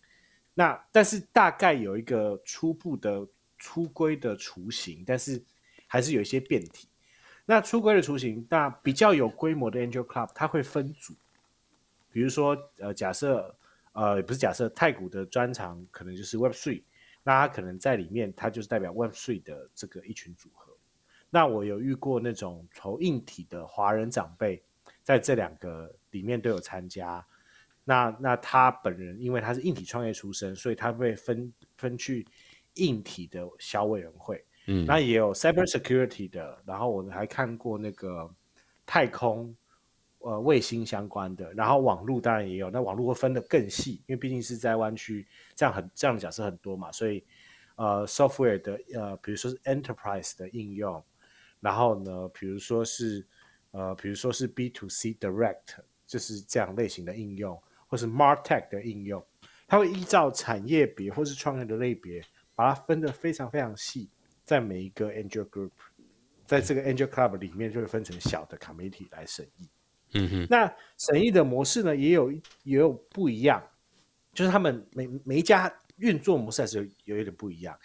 [0.54, 3.28] 那但是大概有一个初步的
[3.66, 5.44] 出规的雏形，但是
[5.88, 6.88] 还是有一些变体。
[7.48, 11.16] 那出规的雏形，那比较有规模的 Angel Club，它会分组。
[12.12, 13.58] 比如说，呃，假设
[13.94, 16.84] 呃，也不是假设太古的专长可能就是 Web Three。
[17.24, 20.72] 那他可能在里面，他就是代表 Web3 的这个一群组合。
[21.32, 24.64] 那我有遇过那种投硬体的华人长辈，
[25.02, 27.26] 在这两个里面都有参加。
[27.84, 32.28] 那那他本人因为他是硬体创业出身，所以他被分分去
[32.76, 34.44] 硬体的小委员会。
[34.68, 38.34] 嗯，那也有 Cyber Security 的，然后我还看过那个
[38.86, 39.56] 太空。
[40.20, 47.24] 呃，卫星相关的，然后网络当然也有，那网络会分得更细，因为毕竟是在湾区，这样很这样的角色很多嘛，所以
[47.76, 51.04] 呃，software 的呃，比如说是 enterprise 的应用，
[51.60, 53.24] 然后呢，比如说是
[53.70, 55.76] 呃，比如说是 B to C direct，
[56.08, 59.24] 就是这样类型的应用，或是 martech 的应用，
[59.68, 62.20] 它会依照产业别或是创业的类别，
[62.56, 64.10] 把它分得非常非常细，
[64.44, 65.72] 在每一个 angel group，
[66.46, 69.70] 在这个 angel club 里面就会分成小的 committee 来审议。
[70.14, 73.62] 嗯哼，那审议的模式呢，也有也有不一样，
[74.34, 77.78] 就是他们每每一家运作模式还是有有一点不一样。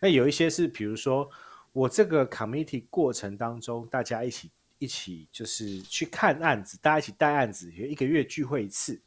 [0.00, 1.28] 那有一些是，比如说
[1.72, 9.00] 我这个 committee 过程当中，大家一起一起就是去看案子，大家一起带案子，一个月聚会一次。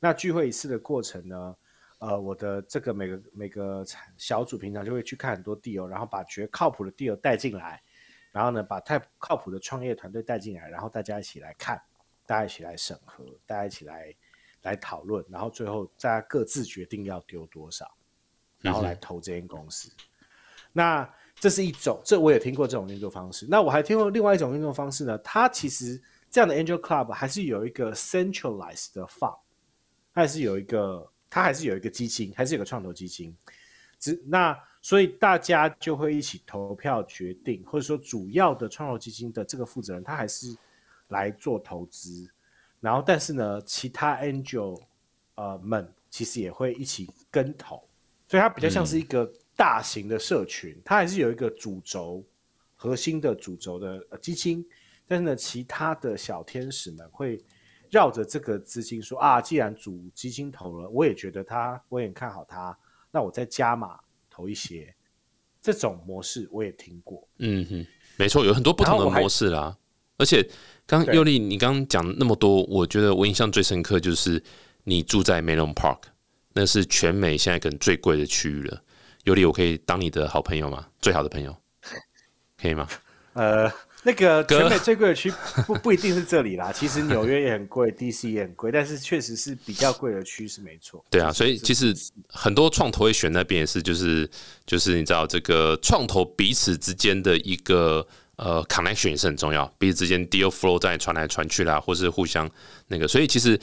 [0.00, 1.56] 那聚会一次的过程呢，
[1.98, 3.84] 呃，我的这个每个每个
[4.16, 7.82] 小组平常就会去看很多 deal，然后把觉得靠谱的 deal 带进来，
[8.32, 11.80] 然后呢，把太靠谱的创业团队带进来，然后大家一起来看。
[12.26, 14.14] 大家一起来审核，大家一起来
[14.60, 17.90] 来讨论，然后最后大家各自决定要丢多少，
[18.60, 19.90] 然后来投这间公司。
[20.70, 23.46] 那这是一种，这我也听过这种运作方式。
[23.48, 29.38] 那我还听过另外一种运作方式呢，它其实这样的 Angel Club 还是有一个 centralized 的 fund，
[30.12, 33.36] 它还是有一个，它还是有一个基金，还是有个创投基金。
[33.98, 40.56] 只那所以大家就会一起投票决定，或者说主要的创投基金的这个负责人，他还是
[41.08, 42.30] 来做投资。
[42.80, 44.80] 然后，但是呢，其他 angel
[45.34, 47.82] 呃们其实也会一起跟投，
[48.28, 52.24] 所以它比较像是一个大型的社群，它还是有一个主轴、
[52.76, 54.64] 核心的主轴的基金。
[55.08, 57.42] 但是呢，其他的小天使们会
[57.90, 62.76] 绕着这个资金说啊，既然主基金投了，我也觉得他，我也看好他，
[63.10, 63.98] 那我再加码
[64.28, 64.94] 投一些。
[65.60, 67.28] 这种模式我也听过。
[67.38, 69.76] 嗯哼，没错，有很多不同的模式啦，
[70.16, 70.48] 而且。
[70.90, 74.42] 刚尤丽，你刚刚讲那么多，我觉得我印象最深刻就是
[74.84, 75.98] 你住在 Melon Park，
[76.54, 78.82] 那是全美现在可能最贵的区域了。
[79.24, 80.88] 尤丽，我可以当你的好朋友吗？
[80.98, 81.54] 最好的朋友，
[82.56, 82.88] 可以吗？
[83.34, 83.70] 呃，
[84.02, 85.32] 那个全美最贵的区
[85.66, 91.04] 不不一定是这里啦， 其实纽约也很贵，DC 也很贵，但是确实是比较贵的区是没错。
[91.10, 91.94] 对啊，所以其实
[92.28, 94.28] 很多创投会选那边也是，就是
[94.66, 98.06] 就是你知道这个创投彼此之间的一个。
[98.40, 102.48] 呃，connection 也是很重要，彼此之间 deal flow 在传来传去啦，或是互相
[102.86, 103.58] 那个，所以其实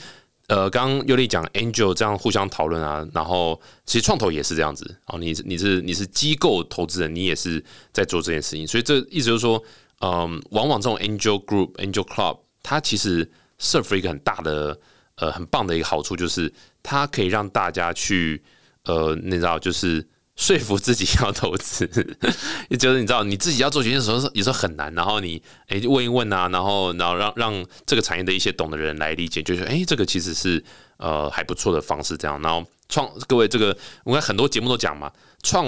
[0.48, 9.64] 呃，刚刚尤利讲 angel 这样互相讨论啊，然后其实创投也是这样子哦，你你是你是机构投资人，你也是在做这件事情，所以这意思就是说，
[10.00, 14.78] 嗯，往往这种 angel group angel club 它其实 serve 一个很大的
[15.16, 18.42] 呃很棒的一个好处，就是它可以让大家去
[18.84, 20.06] 呃，你知道就是。
[20.38, 21.86] 说服自己要投资，
[22.78, 24.92] 就是你知道你自己要做决定的时候，有时候很难。
[24.92, 30.62] 然后你哎问一问啊，然后然后让让这个产业的一些懂的人来理解，就是哎这个其实是
[30.98, 32.18] 呃还不错的方式。
[32.18, 35.10] 这样，然后创各位这个我看很多节目都讲嘛，
[35.42, 35.64] 创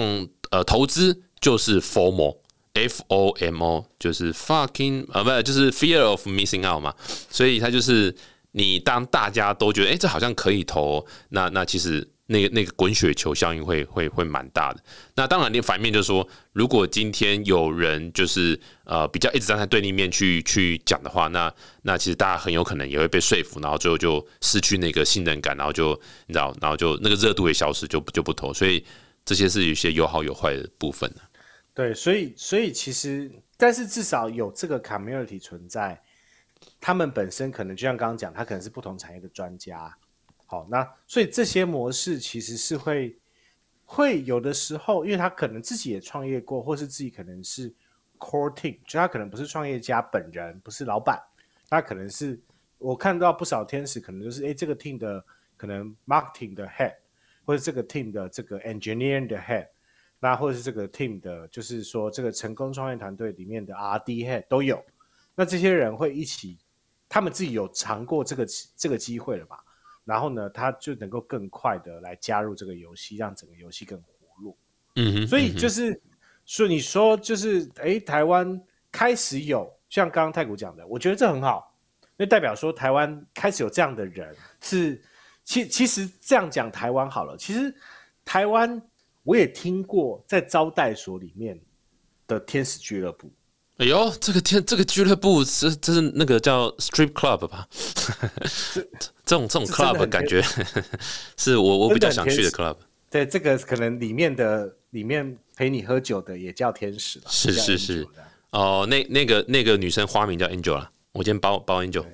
[0.51, 2.37] 呃投资就是 FOMO，F
[2.87, 6.93] FOMO 就是 fucking 呃不就是 fear of missing out 嘛，
[7.29, 8.15] 所以它就是
[8.51, 12.09] 你当大家都觉得哎这好像可以投，那那其实。
[12.31, 14.79] 那个那个滚雪球效应会会会蛮大的。
[15.15, 28.53] 那当然，你反面就是说，如果今天有人就是呃比较一直站在对立面去去讲的话，那那其实大家很有可能也会被说服，然后最后就失去那个信任感，然后就你知道，然后就那个热度也消失，就就不投。
[28.53, 28.85] 所以
[29.25, 31.11] 这些是有些有好有坏的部分
[31.73, 36.01] 对，所以所以其实，但是至少有这个 community 存在，
[36.81, 39.95] 他们本身可能就像刚刚讲，他可能是不同产业的专家。
[40.45, 43.17] 好，那所以这些模式其实是会
[43.85, 47.73] 会有的时候，因为他可能自己也创业过，或是自己可能是
[48.17, 51.21] core team，就他可能不是创业家本人，不是老板，
[51.69, 52.37] 他可能是
[52.77, 55.23] 我看到不少天使，可能就是哎这个 team 的
[55.55, 56.95] 可能 marketing 的 head，
[57.45, 59.67] 或者这个 team 的这个 engineering 的 head，
[60.19, 64.83] 那或者是这个 team 的，就是说这个成功创业团队里面的 R&D head 都有，
[65.35, 66.57] 那这些人会一起，
[67.07, 69.63] 他们自己有尝过这个这个机会了吧？
[70.03, 74.07] 然后呢，他就能够更快的来加入这个游戏，让整个游戏更活
[74.41, 74.57] 络。
[74.95, 76.01] 嗯哼，所以就是
[76.45, 78.59] 说，你说就是，哎，台湾
[78.91, 81.75] 开始有像刚刚太古讲的，我觉得这很好，
[82.17, 84.35] 那代表说台湾开始有这样的人。
[84.61, 85.01] 是，
[85.43, 87.73] 其其实这样讲台湾好了，其实
[88.25, 88.81] 台湾
[89.23, 91.59] 我也听过在招待所里面
[92.27, 93.31] 的天使俱乐部。
[93.77, 97.67] 哎呦，这个天，这个俱乐部是这是那个叫 Strip Club 吧？
[99.25, 100.43] 这种这种 club 感觉
[101.37, 102.75] 是我我比较想去的 club。
[103.09, 107.25] 对，这个可能里面的里面陪你喝酒的也叫天使了。
[107.29, 108.07] 是是是。
[108.51, 110.91] 哦，那那个那个女生花名叫 Angel 了。
[111.11, 112.05] 我今天包包 Angel。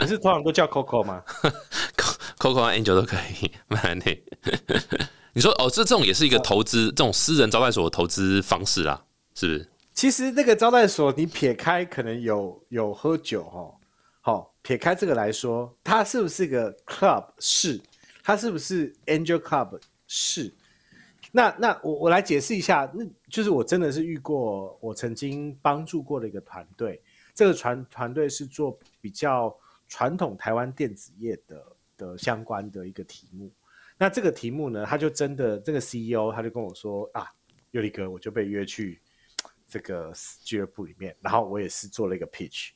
[0.00, 1.22] 你是通常都叫 Coco 吗？
[2.38, 3.50] Coco 和 Angel 都可以。
[3.68, 4.22] 蛮那，
[5.34, 9.68] 你说哦，这这种也是一个投资，这种私人招待所的投资方式啊，是不是？
[9.94, 13.74] 其实那个招待所，你撇开可能有有喝酒哈，
[14.20, 17.26] 好撇开这个来说，它是不是个 club？
[17.38, 17.80] 是，
[18.22, 19.80] 它是不是 angel club？
[20.06, 20.52] 是。
[21.34, 27.00] 那那我我来解释一下，那就是我真的是遇过，我曾经帮助过的一个团队，
[27.34, 29.54] 这个团团队是做比较
[29.88, 31.64] 传统台湾电子业的
[31.96, 33.50] 的相关的一个题目。
[34.02, 37.24] 那这个题目呢，他就真的这个 CEO 他就跟我说啊，
[37.70, 39.00] 尤里哥，我就被约去。
[39.68, 40.12] 这个
[40.42, 42.72] 俱乐部里面，然后我也是做了一个 pitch，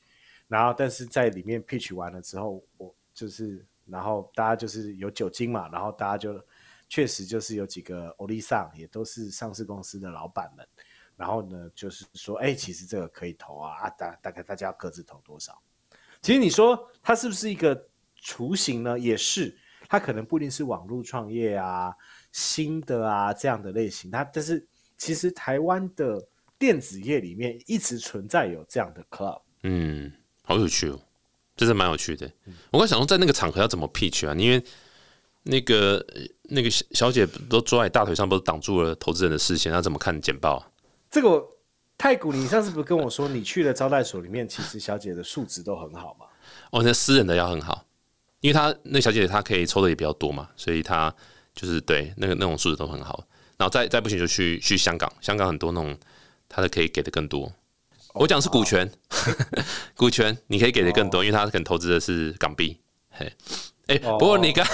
[0.47, 6.43] 然后但是在里面 pitch 完了之后，我就是，然后大家就是有酒精嘛，然后大家就
[6.89, 10.67] 确实就是有几个欧利桑，也都是上市公司的老板们，
[11.15, 15.61] 然后呢就是说，哎，其实这个可以投啊，啊大大概大家各自投多少？
[16.21, 18.97] 其实你说它是不是一个雏形呢？
[18.97, 19.55] 也是，
[19.87, 21.93] 它可能不一定是网络创业啊、
[22.31, 26.27] 新的啊这样的类型，它但是其实台湾的。
[26.59, 30.99] 电子业里面一直存在有这样的 club，嗯，好有趣哦，
[31.55, 32.27] 这是蛮有趣的。
[32.71, 34.33] 我刚想说，在那个场合要怎么 pitch 啊？
[34.33, 34.63] 因为
[35.43, 36.03] 那个
[36.45, 39.71] 那个小姐都坐在大腿上，不是挡住了投资人的视线？
[39.71, 40.71] 她怎么看简报？
[41.11, 41.47] 这个
[41.95, 46.25] 太古，你上次不是跟我说，你去了招待所里面，其实小姐的素质都很好嘛？
[46.71, 47.85] 哦，那私人的要很好，
[48.41, 51.13] 因为她那小姐她可以抽的也比较多嘛，所以她
[51.53, 53.23] 就是对那个那种素质都很好。
[53.57, 55.97] 然后再再不行就去去香港，香港很多那种
[56.47, 57.51] 她的可以给的更多。
[58.13, 58.89] 我讲是股权，
[59.95, 62.75] 股权你可以给的更多，因为他可能投资的是港币。
[63.11, 63.31] 嘿，
[63.85, 64.65] 哎，不过你刚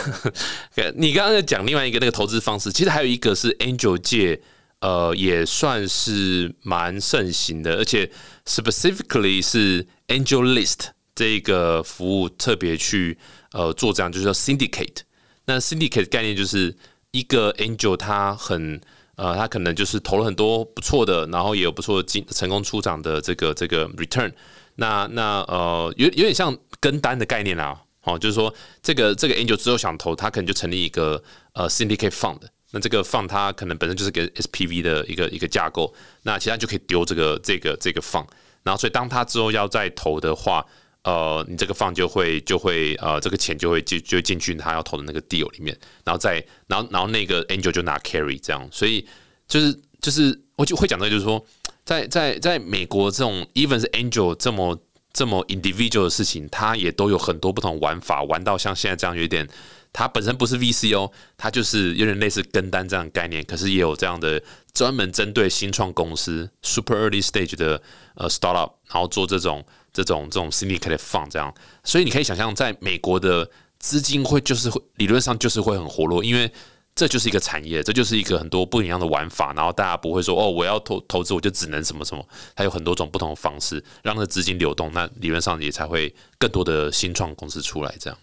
[0.96, 4.42] 你刚刚在讲另外一个那个投资方式，其实还有一个是 Angel 界，
[4.80, 8.10] 呃，也算是蛮盛行的，而且
[8.46, 13.18] specifically 是 Angel List 这个服务特别去
[13.52, 15.02] 呃做这样，就是叫 Syndicate。
[15.46, 16.76] 那 Syndicate 概念就是
[17.12, 18.82] 一个 Angel 他很。
[19.16, 24.34] 呃，他可能就是投了很多不错的，然后也有不错的进成功出场的这个这个 return。
[24.78, 31.24] 那那呃，有有点像跟单的概念啊，哦，就是说这个这个 angel 之后想投，他可能就成立一个
[31.54, 32.40] 呃 syndicate fund。
[32.72, 38.26] 那这个 fund 它可能本身就是个 SPV 的一个一个架构，那其他就可以丢这个这个这个放。
[38.64, 40.66] 然后所以当他之后要再投的话，
[41.04, 46.36] 呃，你这个放就会就会呃这个钱就会就就进去他要投的那个 deal 里面，然后再
[46.68, 49.06] 然后然后那个 angel 就拿 carry 这样，所以
[49.46, 51.46] 就是就是我就会讲到就是说，
[51.84, 59.46] 在在在美国这种 even 是 angel 这么这么 individual 的事情，它也都有很多不同玩法，玩到像现在这样有点，
[59.92, 64.42] 它本身不是 VC 哦，它就是有点类似跟单这样的概念，可是也有这样的
[64.74, 67.82] 专门针对新创公司 super early stage 的
[68.16, 69.66] 呃 startup，然后做这种。
[69.94, 71.54] 这种这种 syndicate 放这样，
[71.84, 76.52] 所以你可以想象，在美国的资金会就是会理论上就是会很活络，因为
[76.96, 79.54] 这就是一个产业，这就是一个很多不一样的玩法。
[79.54, 84.92] 然后大家不会说哦，我要投投资我就只能什么什么，它有很多种不同的方式让那资金流动。
[84.94, 88.20] 那理论上也才会更多的新创公司出来这样。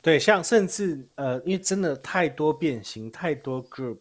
[0.00, 3.98] 对，像甚至呃，因为真的太多变形，太多 group，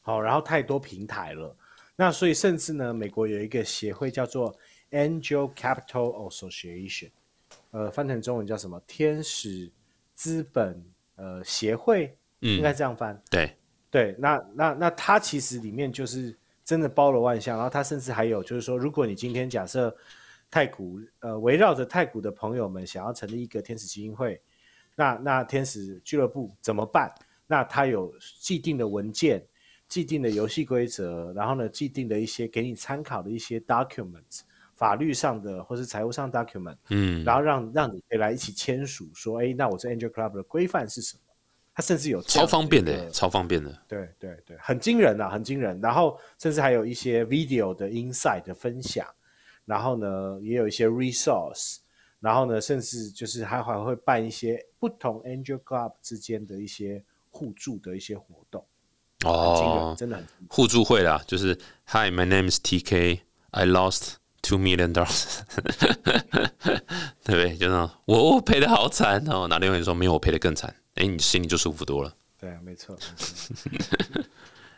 [0.00, 1.54] 好，然后太多平台了。
[1.96, 4.56] 那所以甚至呢，美国有一个协会叫做。
[4.90, 7.10] Angel Capital Association，
[7.70, 8.80] 呃，翻成中文叫什么？
[8.86, 9.70] 天使
[10.14, 10.84] 资本
[11.16, 13.20] 呃协会，嗯应该这样翻。
[13.30, 13.56] 对
[13.90, 19.94] 对，那那那它其实里面就是真的包罗万象，然后它甚至还有就是说，如果你今天假设
[20.50, 24.40] 太古呃围绕着太古的朋友们想要成立一个天使基金会，
[24.94, 27.12] 那那天使俱乐部怎么办？
[27.46, 29.42] 那它有既定的文件、
[29.88, 34.40] 既定的游戏规则，然后呢，既定的一些给你参考的一些 documents。
[34.78, 41.20] 法律上的或是财务上 document，嗯，然后让让你可以来一起签署，说，哎，那我这 Angel Club 的规范是什么？
[41.74, 45.80] 它甚至有超方便的，超方便的，对对对，很惊人啊，很惊人。
[45.80, 49.04] 然后甚至还有一些 video 的 inside 的分享，
[49.64, 51.78] 然后呢，也有一些 resource，
[52.20, 58.64] 然后呢，甚至就是还还会办一些不同 Angel Club 之间的一些互助的一些活动。
[59.24, 64.14] 哦，真的很互助会啦，就是 Hi，my name is TK，I lost。
[64.48, 65.40] Two million dollars，
[67.22, 67.54] 对不对？
[67.58, 70.74] 就那种我我赔的好惨哦，哪里有人说没有我赔的更惨？
[70.94, 72.10] 哎，你心里就舒服多了。
[72.40, 72.96] 对，没错。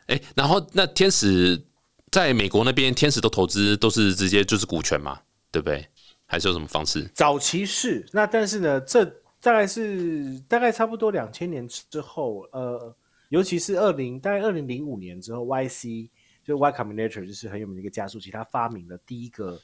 [0.07, 1.63] 哎， 然后那天使
[2.11, 5.21] 在美国那边，天使都投资都是直接就是股权嘛，
[5.53, 5.87] 对不对？
[6.27, 7.09] 还是有什么方式？
[7.15, 9.05] 早期是那，但是呢，这
[9.41, 12.93] 大概是大概差不多两千年之后，呃，
[13.29, 16.09] 尤其是二零大概二零零五年之后，YC。
[16.51, 19.57] 就 Y Combinator 就是很有名的一个加速器，它发明了第一个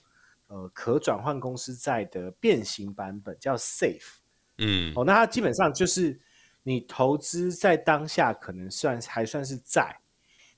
[0.46, 4.18] 呃可转换公司债的变形版本，叫 Safe。
[4.58, 6.16] 嗯，哦，那它基本上就是
[6.62, 9.98] 你投资在当下可能算还算是债，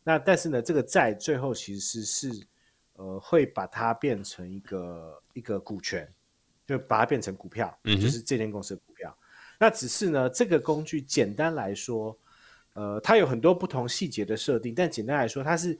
[0.05, 2.47] 那但是呢，这个债最后其实是
[2.93, 6.07] 呃会把它变成一个一个股权，
[6.67, 9.17] 就把它变成股票，嗯就是这间公司的股票。
[9.59, 12.15] 那只是呢，这个工具简单来说，
[12.75, 15.79] 呃，它有很多不同细节的设定，但简单来说，它是。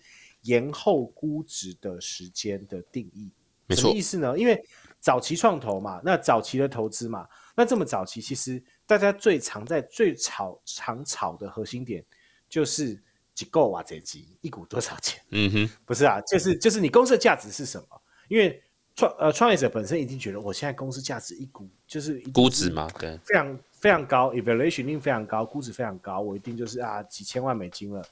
[0.49, 3.31] 延后估值的时间的定义，
[3.75, 4.37] 什么意思呢？
[4.39, 4.59] 因为
[4.99, 12.03] 早期创投嘛，那早期的投资嘛，那这么早期，其实大家最常在最炒常炒的核心点
[12.49, 12.99] 就是
[13.35, 15.23] 几够啊，这几一股多少钱？
[15.31, 18.03] 嗯哼，不是啊，就是就是你公司的价值是什么？
[18.29, 18.63] 因为
[18.97, 28.03] 创呃创业者本身一定觉得，我现在公司价值一股就是估值嘛，对，非常非常高，evaluation 一定非常高，估值非常高，我一定就是啊几千万美金了。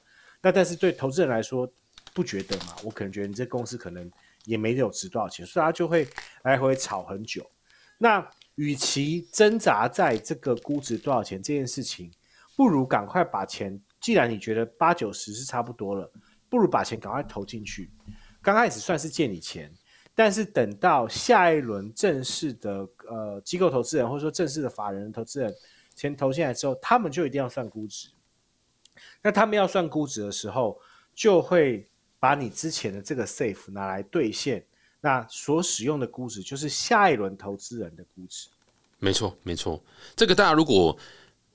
[0.41, 1.67] 那但是对投资人来说，
[2.17, 2.75] 不觉得嘛？
[2.83, 4.11] 我可能觉得你这公司可能
[4.45, 6.07] 也没有值多少钱，所以他就会
[6.41, 7.47] 来回吵很久。
[7.99, 12.11] 那与其挣扎在这个估值多少钱这件事情，
[12.55, 13.79] 不如赶快把钱。
[14.01, 16.11] 既然你觉得八九十是差不多了，
[16.49, 17.91] 不如把钱赶快投进去。
[18.41, 19.71] 刚开始算是借你钱，
[20.15, 25.53] 但是等到下一轮正式的呃机构投资人或者说正式的法人投资人
[25.95, 28.09] 钱投进来之后，他们就一定要算估值。
[29.21, 30.79] 那他们要算估值的时候，
[31.13, 31.87] 就会
[32.19, 34.65] 把你之前的这个 safe 拿来兑现，
[35.01, 38.47] 那所使用的估值就是下一轮投资人的估值。
[38.99, 39.83] 没错，没错。
[40.15, 40.97] 这个大家如果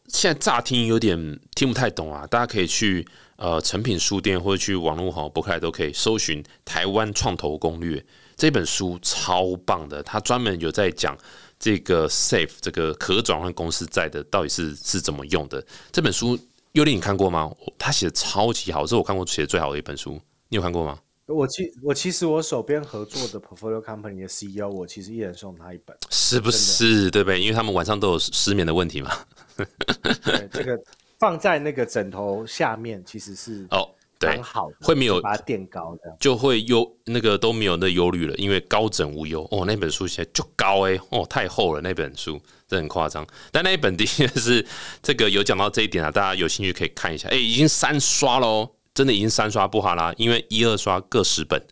[0.06, 3.06] 现在乍听有点听不太懂啊，大家可以去
[3.36, 7.98] 呃成品书店或者去网络哈博客来都可以搜寻《台湾创投攻略》
[8.36, 10.02] 这本书，超棒的。
[10.02, 11.16] 它专门有在讲
[11.58, 15.64] 这个 safe 这个可转换公司债的到底是是怎么用的。
[15.90, 16.38] 这本书
[16.72, 17.50] 尤里你看过吗？
[17.78, 20.20] 他写的超级好，是我看过写的最好的一本书。
[20.53, 20.98] 你有看过吗？
[21.28, 27.11] 我其我其实我手边合作的 portfolio company 的 CEO，我其实一人送他一本，是不是？
[27.11, 27.40] 对不对？
[27.40, 29.11] 因为他们晚上都有失眠的问题嘛。
[29.57, 30.78] 对，这个
[31.18, 33.88] 放在那个枕头下面，其实是哦，
[34.18, 39.48] 对，好，会没有把它垫高的，就会忧那个都没有那忧虑了，因为高枕无忧。
[39.50, 42.38] 哦，那本书写就高哎，哦，太厚了那本书，
[42.68, 43.26] 这很夸张。
[43.50, 44.66] 但那一本的确是
[45.03, 47.26] 这个有讲到这一点啊，大家有兴趣可以看一下。
[47.30, 51.62] 哎，已经三刷喽，真的已经三刷不哈啦，因为一二刷各十本。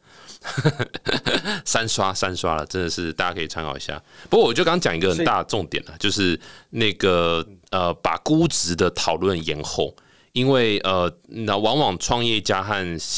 [1.66, 4.02] 三刷三刷了，真的是大家可以参考一下。
[4.30, 6.40] 不过我就刚讲一个很大的重点了，就是
[6.70, 9.94] 那个呃，把估值的讨论延后，
[10.32, 12.74] 因为呃，那往往创业家和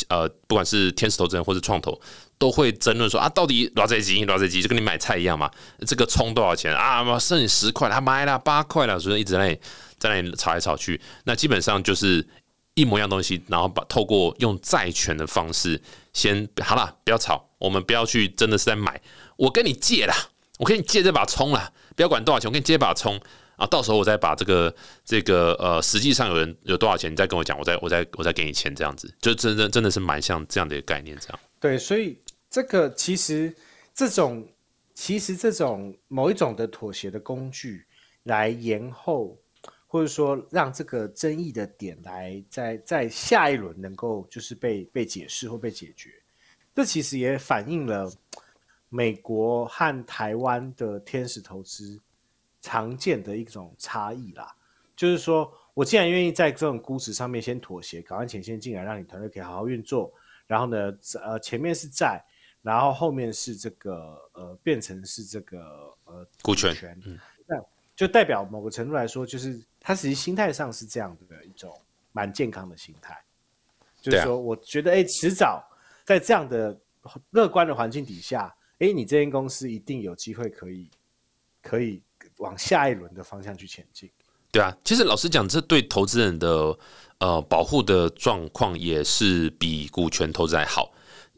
[0.08, 2.00] 呃，不管是天使投资人或者创投，
[2.38, 5.48] 都会争论说啊，到底多少级多少级，就跟你买菜一样嘛，
[5.86, 7.16] 这个葱多少钱啊？
[7.20, 9.60] 剩十块，他买了八块了，所以一直在那里
[9.96, 11.00] 在那里吵来吵去。
[11.22, 12.26] 那基本上就是
[12.74, 15.80] 一模一样东西，然后把透过用债权的方式。
[16.12, 19.00] 先好了，不要吵，我们不要去真的是在买，
[19.36, 20.14] 我跟你借啦，
[20.58, 23.18] 我跟你借这把葱啦，不要管多少钱，我跟你借把葱
[23.56, 24.74] 啊，到时候我再把这个
[25.06, 31.40] 这个呃，实际上有人有多少钱，你再跟我讲，我再我再我再给你钱，这样子，就真真真的是蛮像这样的一个概念，这样。
[31.58, 32.18] 对，所以
[32.50, 33.56] 这个其实
[33.94, 34.46] 这种
[34.94, 37.86] 其实这种某一种的妥协的工具
[38.24, 39.38] 来延后。
[39.92, 46.08] 或者说，让这个争议的点来在在下一轮能够就是被被解释或被解决，
[46.74, 48.10] 这其实也反映了
[48.88, 52.00] 美国和台湾的天使投资
[52.62, 54.56] 常见的一种差异啦。
[54.96, 60.10] 就是说我既然愿意在这种估值上面先妥协，搞完钱先进来，让你团队可以好好运作，
[60.46, 60.90] 然后呢，
[61.22, 62.24] 呃，前面是债，
[62.62, 67.31] 然后后面是这个呃，变成是这个呃股权，嗯，那
[67.96, 69.62] 就代表某个程度来说，就是。
[69.84, 71.76] 他实际心态上是这样的一种
[72.12, 73.20] 蛮健康的心态，
[74.00, 75.60] 就是说，我觉得，哎，迟早
[76.04, 76.78] 在这样的
[77.30, 80.88] 乐观的环境底下，哎，你这间公司一定有机会可以
[81.60, 82.00] 可以
[82.36, 84.08] 往下一轮的方向去前进。
[84.52, 86.78] 对啊，其实老实讲，这对投资人的
[87.18, 90.92] 呃保护的状况也是比股权投资还好。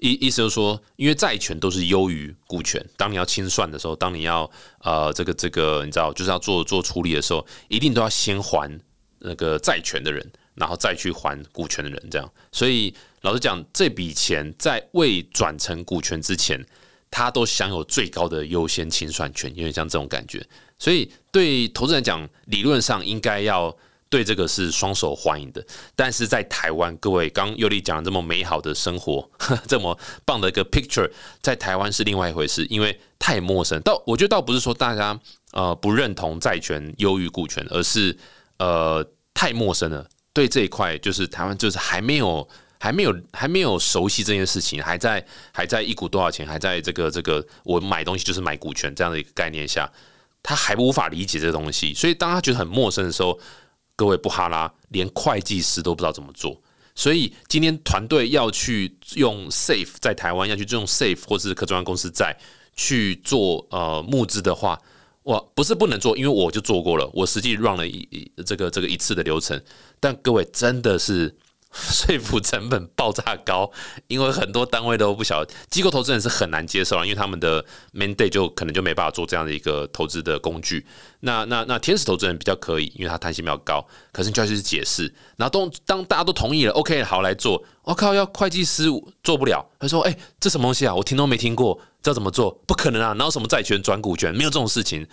[0.04, 2.84] 意意思就是说，因为债权都是优于股权。
[2.94, 4.50] 当你要清算的时候，当你要
[4.80, 8.78] 呃这个这个，你知道，就是要做做处理的时候，一定都要先还
[9.20, 10.22] 那个债权的人，
[10.54, 12.30] 然后再去还股权的人，这样。
[12.52, 16.62] 所以老实讲，这笔钱在未转成股权之前，
[17.10, 20.46] 他都享有最高的优先清算权，有点像这种感觉。
[20.78, 23.74] 所以对投资人讲，理论上应该要。
[24.14, 25.60] 对这个是双手欢迎的，
[25.96, 29.28] 但是在台湾，各位刚尤里讲这么美好的生活，
[29.66, 31.10] 这么棒的一个 picture，
[31.42, 33.82] 在台湾是另外一回事，因为太陌生。
[33.82, 35.18] 倒我觉得倒不是说大家
[35.50, 38.16] 呃不认同债权优于股权，而是
[38.58, 39.04] 呃
[39.34, 40.06] 太陌生了。
[40.32, 42.48] 对这一块，就是台湾就是还没有
[42.78, 49.90] 还没有还没有熟悉这件事情，还在还在一股多少钱，还在这个这个我买东西就是买股权这样的一个概念下，
[50.40, 53.36] 他还无法理解这个东西，所以当他觉得很陌生的时候。
[53.96, 56.60] 各位不哈拉，连会计师都不知道怎么做，
[56.94, 62.36] 所以今天团队要去用 Safe 在台湾要去用 Safe 或是可转换公司在
[62.74, 64.80] 去做呃募资的话，
[65.22, 69.62] 我不是不能做，因为我就做过了，我实际 run 了一这个这个一次的流程，
[70.00, 71.34] 但各位真的是。
[71.90, 73.68] 说服成本爆炸高，
[74.06, 80.86] 因为很多单位都不晓得，机构投资人是很难接受因为他们的 mandate 就可能就没办法做这样的一个投资的工具。
[81.20, 85.12] 那那那天使投资人比较可以，因为他弹性比较高，可是你就要去解释。
[85.36, 87.62] 然后当当大家都同意了，OK，好来做。
[87.82, 88.84] 我靠，要会计师
[89.22, 90.94] 做不了，他说：“哎，这什么东西啊？
[90.94, 92.52] 我听都没听过。”知道怎么做？
[92.66, 93.14] 不可能啊！
[93.14, 94.30] 然后什么债权转股权？
[94.36, 95.06] 没有这种事情，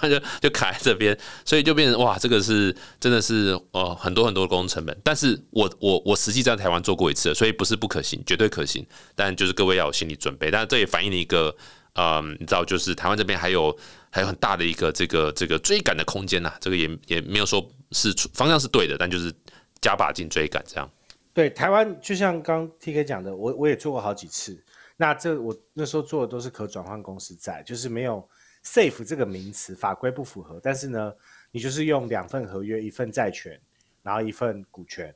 [0.00, 4.96] 那就就卡在这边，所以就变成哇，这个是真的是呃很多很多的工作成本。
[5.02, 8.86] 但是我我我实际在台湾做过一次，所以不是不可行，绝对可行。
[9.16, 10.48] 但就是各位要有心理准备。
[10.48, 11.52] 但是这也反映了一个
[11.94, 13.76] 呃，你知道，就是台湾这边还有
[14.08, 16.52] 还有很大的一个这个这个追赶的空间呐。
[16.60, 19.34] 这个也也没有说是方向是对的，但就是
[19.80, 20.88] 加把劲追赶这样。
[21.34, 24.56] 对，台湾就像刚 T K 讲的，我我也做过好几次。
[25.00, 28.28] 那这我那时候做的都是可转换公司债，就是没有
[28.64, 30.60] safe 这个名词，法规不符合。
[30.60, 31.14] 但是呢，
[31.52, 33.58] 你就是用两份合约，一份债权，
[34.02, 35.14] 然后一份股权，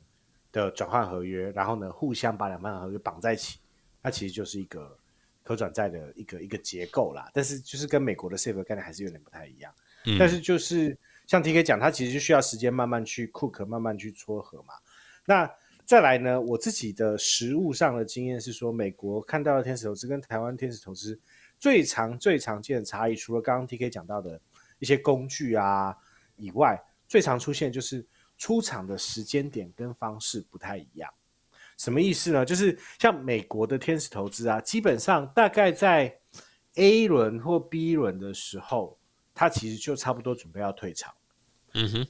[0.52, 3.58] 的转换合约，然后呢，互相把两份合约绑在一起，
[4.00, 4.96] 它其实就是一个
[5.42, 7.28] 可转债的一个一个结构啦。
[7.34, 9.74] 但是就是跟美国的 SAFE 概念还是有点不太一样。
[10.06, 14.74] 嗯但是就是像 TK 讲，它其实就需要时间慢慢去 cook，慢慢去撮合嘛。
[15.24, 15.48] 那
[15.84, 21.18] 再来呢，我自己的实物上的经验是说，美国看到的天使投资跟台湾天使投资
[21.58, 24.40] 最常最常见的差异，除了刚刚 TK 讲到的
[24.78, 25.96] 一些工具啊
[26.36, 28.06] 以外，最常出现就是
[28.38, 31.12] 出场的时间点跟方式不太一样。
[31.76, 32.44] 什么意思呢？
[32.44, 36.18] 就是像美国的天使投资啊，基本上大概在
[36.76, 38.98] A 轮或 B 轮的时候，
[39.34, 41.12] 它其实就差不多准备要退场。
[41.74, 42.06] 嗯哼，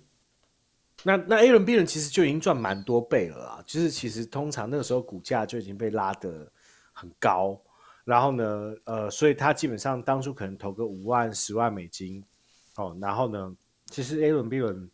[1.04, 6.50] 那那 A 轮 B 轮其实就已经赚蛮多倍了啊，就是其实通常那个时候股价就已经被拉得
[6.92, 7.60] 很高，
[8.04, 12.22] 然后呢，呃，所以他基本上当初可能投个五万、十万美金，
[12.76, 14.88] 哦，然后呢，其实 A 轮 B 轮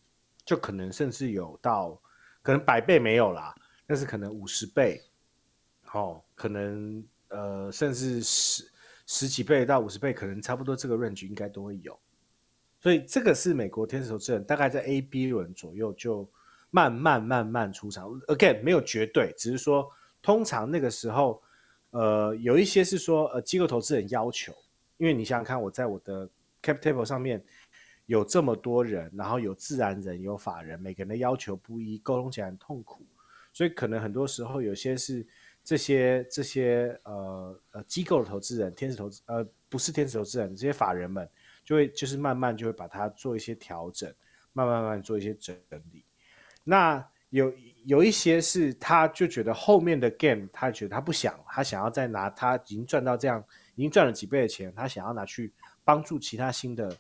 [0.45, 2.01] 就可能甚至有到
[2.43, 3.55] 可能百倍没有啦，
[3.87, 5.03] 但是可能五十倍，
[5.93, 8.71] 哦，可能呃甚至十
[9.07, 11.99] 十几倍到五十倍，可能差不多这个润局应该都会有。
[12.81, 16.29] 所以这个是美国天使投资人大概在 A、B 轮左右就
[16.71, 18.09] 慢慢慢慢出场。
[18.29, 19.91] Again，没有绝对，只是说
[20.23, 21.43] 通常那个时候，
[21.91, 24.55] 呃，有一些是说呃机构投资人要求，
[24.97, 26.29] 因为你想想看，我在我的
[26.63, 27.45] cap table 上面
[28.07, 33.05] 有这么多人，然后有自然人有法人，每个人的要求不一，沟通起来很痛苦，
[33.53, 35.27] 所以可能很多时候有些是
[35.65, 41.29] 这些这些呃呃机构的投资人，天使投资呃不是天使投资人，这些法人们。
[41.69, 44.11] 就会就是慢慢就会把它做一些调整，
[44.55, 45.55] 慢慢慢慢做一些整
[45.93, 46.03] 理。
[46.65, 47.53] 那有
[47.85, 53.45] 有一些是他就觉得后面的 game 他觉得他不想，他想要再拿他已经赚到这样，
[53.75, 55.53] 已经赚了几倍的钱，他想要拿去
[55.85, 56.97] 帮助其他新的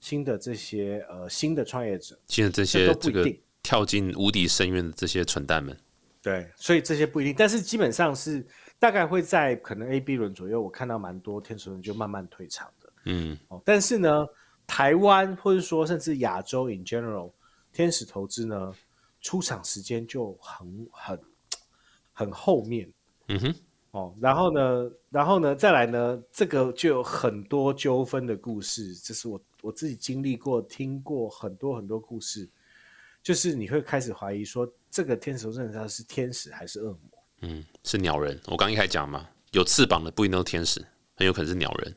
[0.00, 2.18] 新的这些呃新的创业者。
[2.26, 5.78] 新的这这些这个跳进无底深渊的这些蠢蛋们，
[6.20, 8.44] 对，所以这些不一定，但是基本上是
[8.80, 12.77] 大概会在可能 A、B 轮左右，我看到蛮多天使轮就慢慢退场的。
[13.08, 14.26] 嗯哦，但是呢，
[14.66, 17.32] 台湾或者说甚至亚洲 in general，
[17.72, 18.72] 天使投资呢
[19.20, 21.20] 出场时间就很很
[22.12, 22.92] 很后面
[23.28, 23.54] 嗯哼，
[23.92, 32.48] 哦，然后呢，然后呢，再来呢，这个就有很多纠纷的故事，这是我我自己经历过、听过很多很多故事，
[33.22, 37.00] 就是你会开始怀疑说，这个天使投资人他是天使还是恶魔？
[37.40, 38.38] 嗯，是鸟人。
[38.46, 40.84] 我刚一开始讲嘛，有翅膀的不一定都是天使，
[41.16, 41.94] 很有可能是鸟人。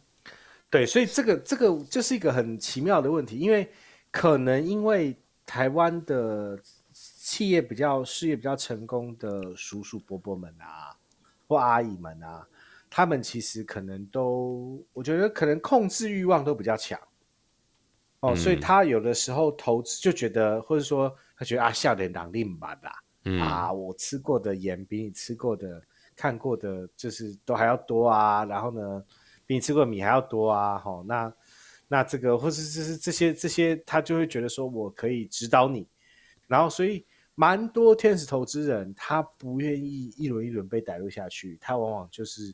[0.72, 3.70] 对，所以这个这个就是一个很奇妙的问题，因为
[4.10, 5.16] 可能因为
[5.46, 6.58] 台湾的
[6.94, 10.96] 企业比较事业比较成功的叔叔伯伯们啊，
[11.46, 12.48] 或阿姨们啊，
[12.90, 16.98] 他们其实可能都，我觉得可能控制欲望都比较强。
[18.22, 22.92] 哦，所以他有的时候投资就觉得，或者说他觉得啊，笑脸党令吧啦，
[23.26, 25.82] 嗯啊，我吃过的盐比你吃过的、
[26.16, 28.46] 看过的，就是都还要多啊。
[28.46, 29.04] 然后呢，
[29.52, 30.80] 比你吃过的米还要多啊。
[30.80, 31.34] 吼，那
[31.90, 35.86] 那这个或是就是这些这些，他就会觉得说我可以指导你。
[36.48, 42.54] 然后，所以蛮多天使投资人他不愿意一轮一轮被逮入下去，他往往就是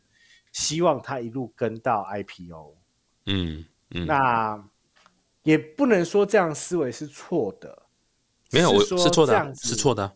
[0.51, 2.75] 希望他一路跟到 IPO。
[3.27, 4.67] 嗯嗯，那
[5.43, 7.83] 也不能说这样思维是错的，
[8.51, 10.13] 没有，我说是错的是错的啊、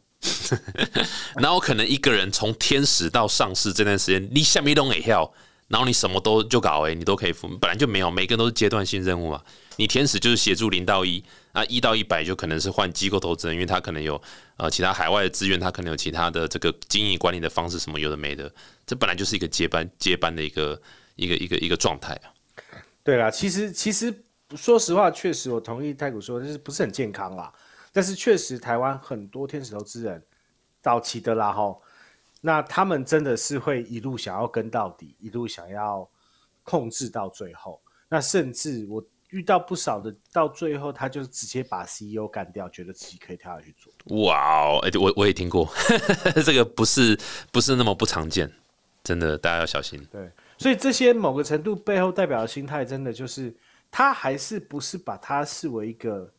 [1.37, 5.31] 然后可能一个人从天使到上市这段时间，你下面都给跳，
[5.71, 9.41] 然后你什么都就搞哎、你都可以付，本来就没有，每个人都是阶段性任务嘛。
[9.77, 14.21] 你天使就是协助零到一啊，一到一百就可能是换机构投资人，因为他可能有
[14.57, 18.53] 呃其他海外的资源，他可能有其他的这个经营管理的方式，什么有的没的，
[18.85, 20.79] 这本来就是一个接班接班的一个
[21.15, 22.29] 一个一个一个状态啊。
[23.03, 24.13] 对啦，其实其实
[24.55, 27.51] 说实话，确实我同意太古说，就是不是很健康啦。
[27.93, 30.21] 但是确实，台湾很多天使投资人
[30.81, 31.75] 早期的啦哈，
[32.41, 36.09] 那他们真的是会一路想要跟到底，一路想要
[36.63, 37.79] 控制到最后。
[38.09, 43.93] 那甚至我遇到不少的，到最后他就直接把 CEO 干掉，觉得自己可以跳下去做。
[44.25, 45.69] 哇哦，哎、我我也听过，
[46.43, 47.17] 这个不是
[47.51, 48.51] 不是那么不常见，
[49.03, 50.05] 真的大家要小心。
[50.11, 53.55] 对，所以这些某个程度背后代表的心态，真的就是
[53.89, 56.29] 他还是不是把它视为一个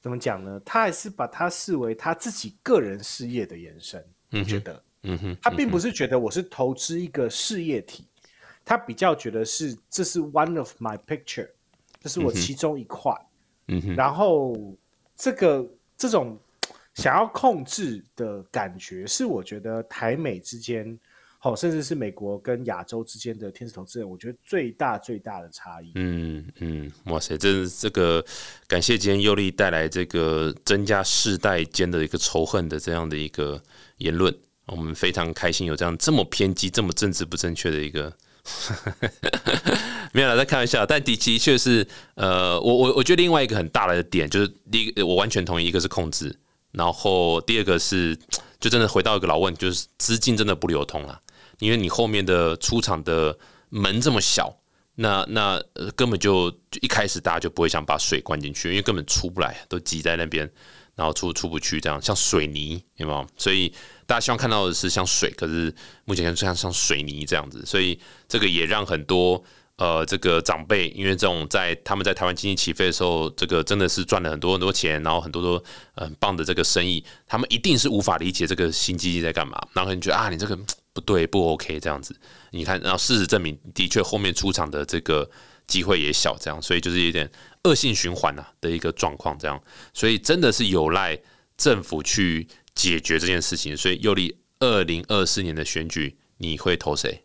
[0.00, 0.60] 怎么讲呢？
[0.64, 4.04] 他还是把它视为他自己个人事业的延伸。
[4.30, 4.82] 我觉得嗯
[5.18, 8.04] 哼，他并不是觉得我是投资一个事业体，
[8.64, 11.48] 他比较觉得是这是 one of my picture，
[12.00, 13.12] 这是我其中一块。
[13.68, 14.56] 嗯哼，然后
[15.16, 16.38] 这个这种
[16.94, 20.98] 想要控制的感觉，是我觉得台美之间
[21.38, 25.92] 好，甚至是美国跟亚洲之间的天使投资人，我觉得最大最大的差异。
[25.94, 28.24] 嗯嗯，哇塞，这这个
[28.66, 33.62] 感谢今天尤力带来这个增加世代间的一个仇恨的这样的一个
[33.98, 34.34] 言论，
[34.66, 38.12] 我们非常开心有这样这么偏激、这么政治不正确的一个。
[40.12, 40.84] 没有了，在开玩笑。
[40.84, 46.38] 但的的确是，呃，我我我觉得另外一个很大的点就是，第一我完全同意，一个是控制，
[46.70, 48.14] 然后第二个是，
[48.60, 51.18] 就真的回到一个老问，就是资金真的不流通了，
[51.58, 53.38] 因为你后面的出场的
[53.70, 54.54] 门这么小，
[54.96, 55.58] 那那
[55.96, 60.48] 根本就一开始大家就不会想把水灌进去，因为根本出不来，都挤在那边，
[60.94, 63.26] 然后出出不去，这样像水泥，有没有？
[63.38, 63.72] 所以。
[64.06, 65.74] 大家希望看到的是像水，可是
[66.04, 67.98] 目前看像像水泥这样子，所以
[68.28, 69.42] 这个也让很多
[69.76, 75.62] 呃这个长辈，因为这种在他们在台湾经济起飞的时候，这个真的是赚了很多很多钱，然后很多多
[75.96, 80.58] 很棒的这个生意，他们一定是无法理解这个新基金在干嘛，然后你觉得啊你这个
[80.92, 82.14] 不对不 OK 这样子，
[82.50, 85.28] 你看，然后事实证明的确后面出场的这个
[85.66, 87.30] 机会也小，这样，所以就是有点
[87.62, 89.58] 恶性循环呐的一个状况这样，
[89.92, 91.18] 所以真的是有赖
[91.56, 92.46] 政府去。
[92.74, 97.22] 解决这件事情，所以又离二零二四年的选举，你会投谁？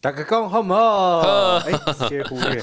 [0.00, 1.58] 打个工好吗？
[1.64, 1.72] 哎，
[2.08, 2.62] 接忽略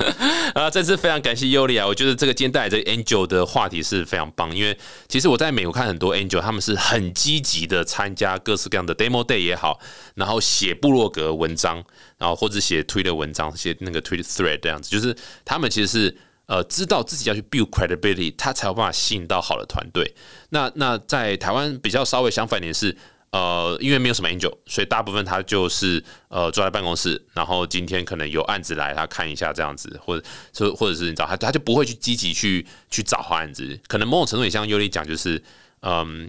[0.54, 0.68] 啊！
[0.68, 1.86] 这次非常感谢尤利啊！
[1.86, 4.76] 我觉得这个今天带来这 Angel 的话题是非常棒，因为
[5.06, 9.78] 其实我在美国看很多 Angel，他们是很积极的参加各式各样的 Demo Day 也好，
[10.14, 11.84] 然后写部落格文章，
[12.18, 15.14] 然后或者写推的文章，写那个推 Thread 这样子，就是
[15.44, 16.16] 他们其实是。
[16.50, 20.12] 呃，知道自己要去 build credibility，他才有办法吸引到好的团队。
[20.48, 22.96] 那那在台湾比较稍微相反一点是，
[23.30, 33.78] 呃，因为没有什么 angel，所以大部分他就是呃坐在办公室，然后今天可能有案子来，他看一下这样子，或者或者是你知道他他就不会去积极去去找好案子。
[33.86, 35.40] 可能某种程度也像尤里讲，就是
[35.82, 36.28] 嗯，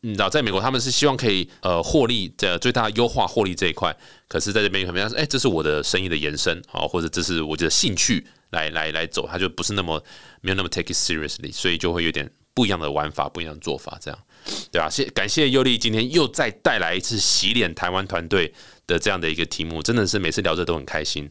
[0.00, 3.94] 你知道在美国他们是希望可以呃获利的最大优化获利这一块，
[4.28, 8.26] 可是在这边可能说，哎，这是我的生意的延伸啊，或者这是我的兴趣。
[8.50, 10.02] 来来来走，他就不是那么
[10.40, 14.18] 没有那么 take it seriously，所以就会有点不一样的玩法，不一样的做法，这样
[14.72, 14.88] 对吧？
[14.88, 18.52] 谢感谢尤利今天又再带来一次洗脸台湾团队
[18.86, 21.30] 的这样的一个题目，真的是每次聊着都很开心。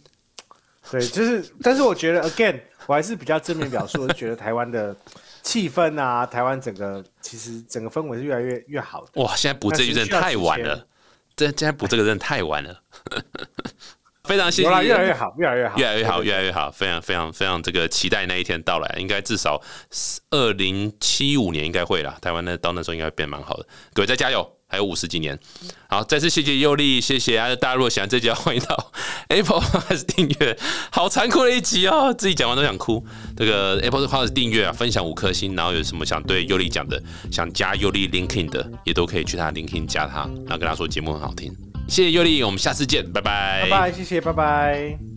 [0.90, 4.96] 对，就是，但是我觉得 again，我还是比较正面表述，我就觉得台湾的
[5.42, 9.22] 气氛啊，台湾整个其实整个氛围是越来越越好的。
[9.22, 10.88] 哇，现在补这一阵太晚了，
[11.36, 12.82] 这现在补这个真的太晚了。
[14.28, 19.62] 非常谢谢，越来越好，越来越好，越来越好，越来越好，非常非常非常这个期待那一天到来，应该至少
[20.30, 25.40] 二零七五年应该会了，台湾那到那时候应该变蛮好的，各位再加油，还有五十几年。
[25.90, 27.56] 好，再次谢谢尤利，谢谢啊！
[27.56, 28.92] 大家如果喜欢这集，欢迎到
[29.30, 30.58] Apple 开始订阅，
[30.92, 33.02] 好残酷的一集哦，自己讲完都想哭。
[33.38, 37.02] 这个 Apple 开始订阅啊，分享五颗星，然后有什么想对尤利讲的，
[37.32, 41.56] 想加尤利 LinkedIn 的，也都可以去他 LinkedIn 加他，然后跟他说节目很好听。
[41.88, 43.62] 谢谢尤利，我们下次见，拜拜。
[43.64, 45.17] 拜拜，谢谢，拜拜。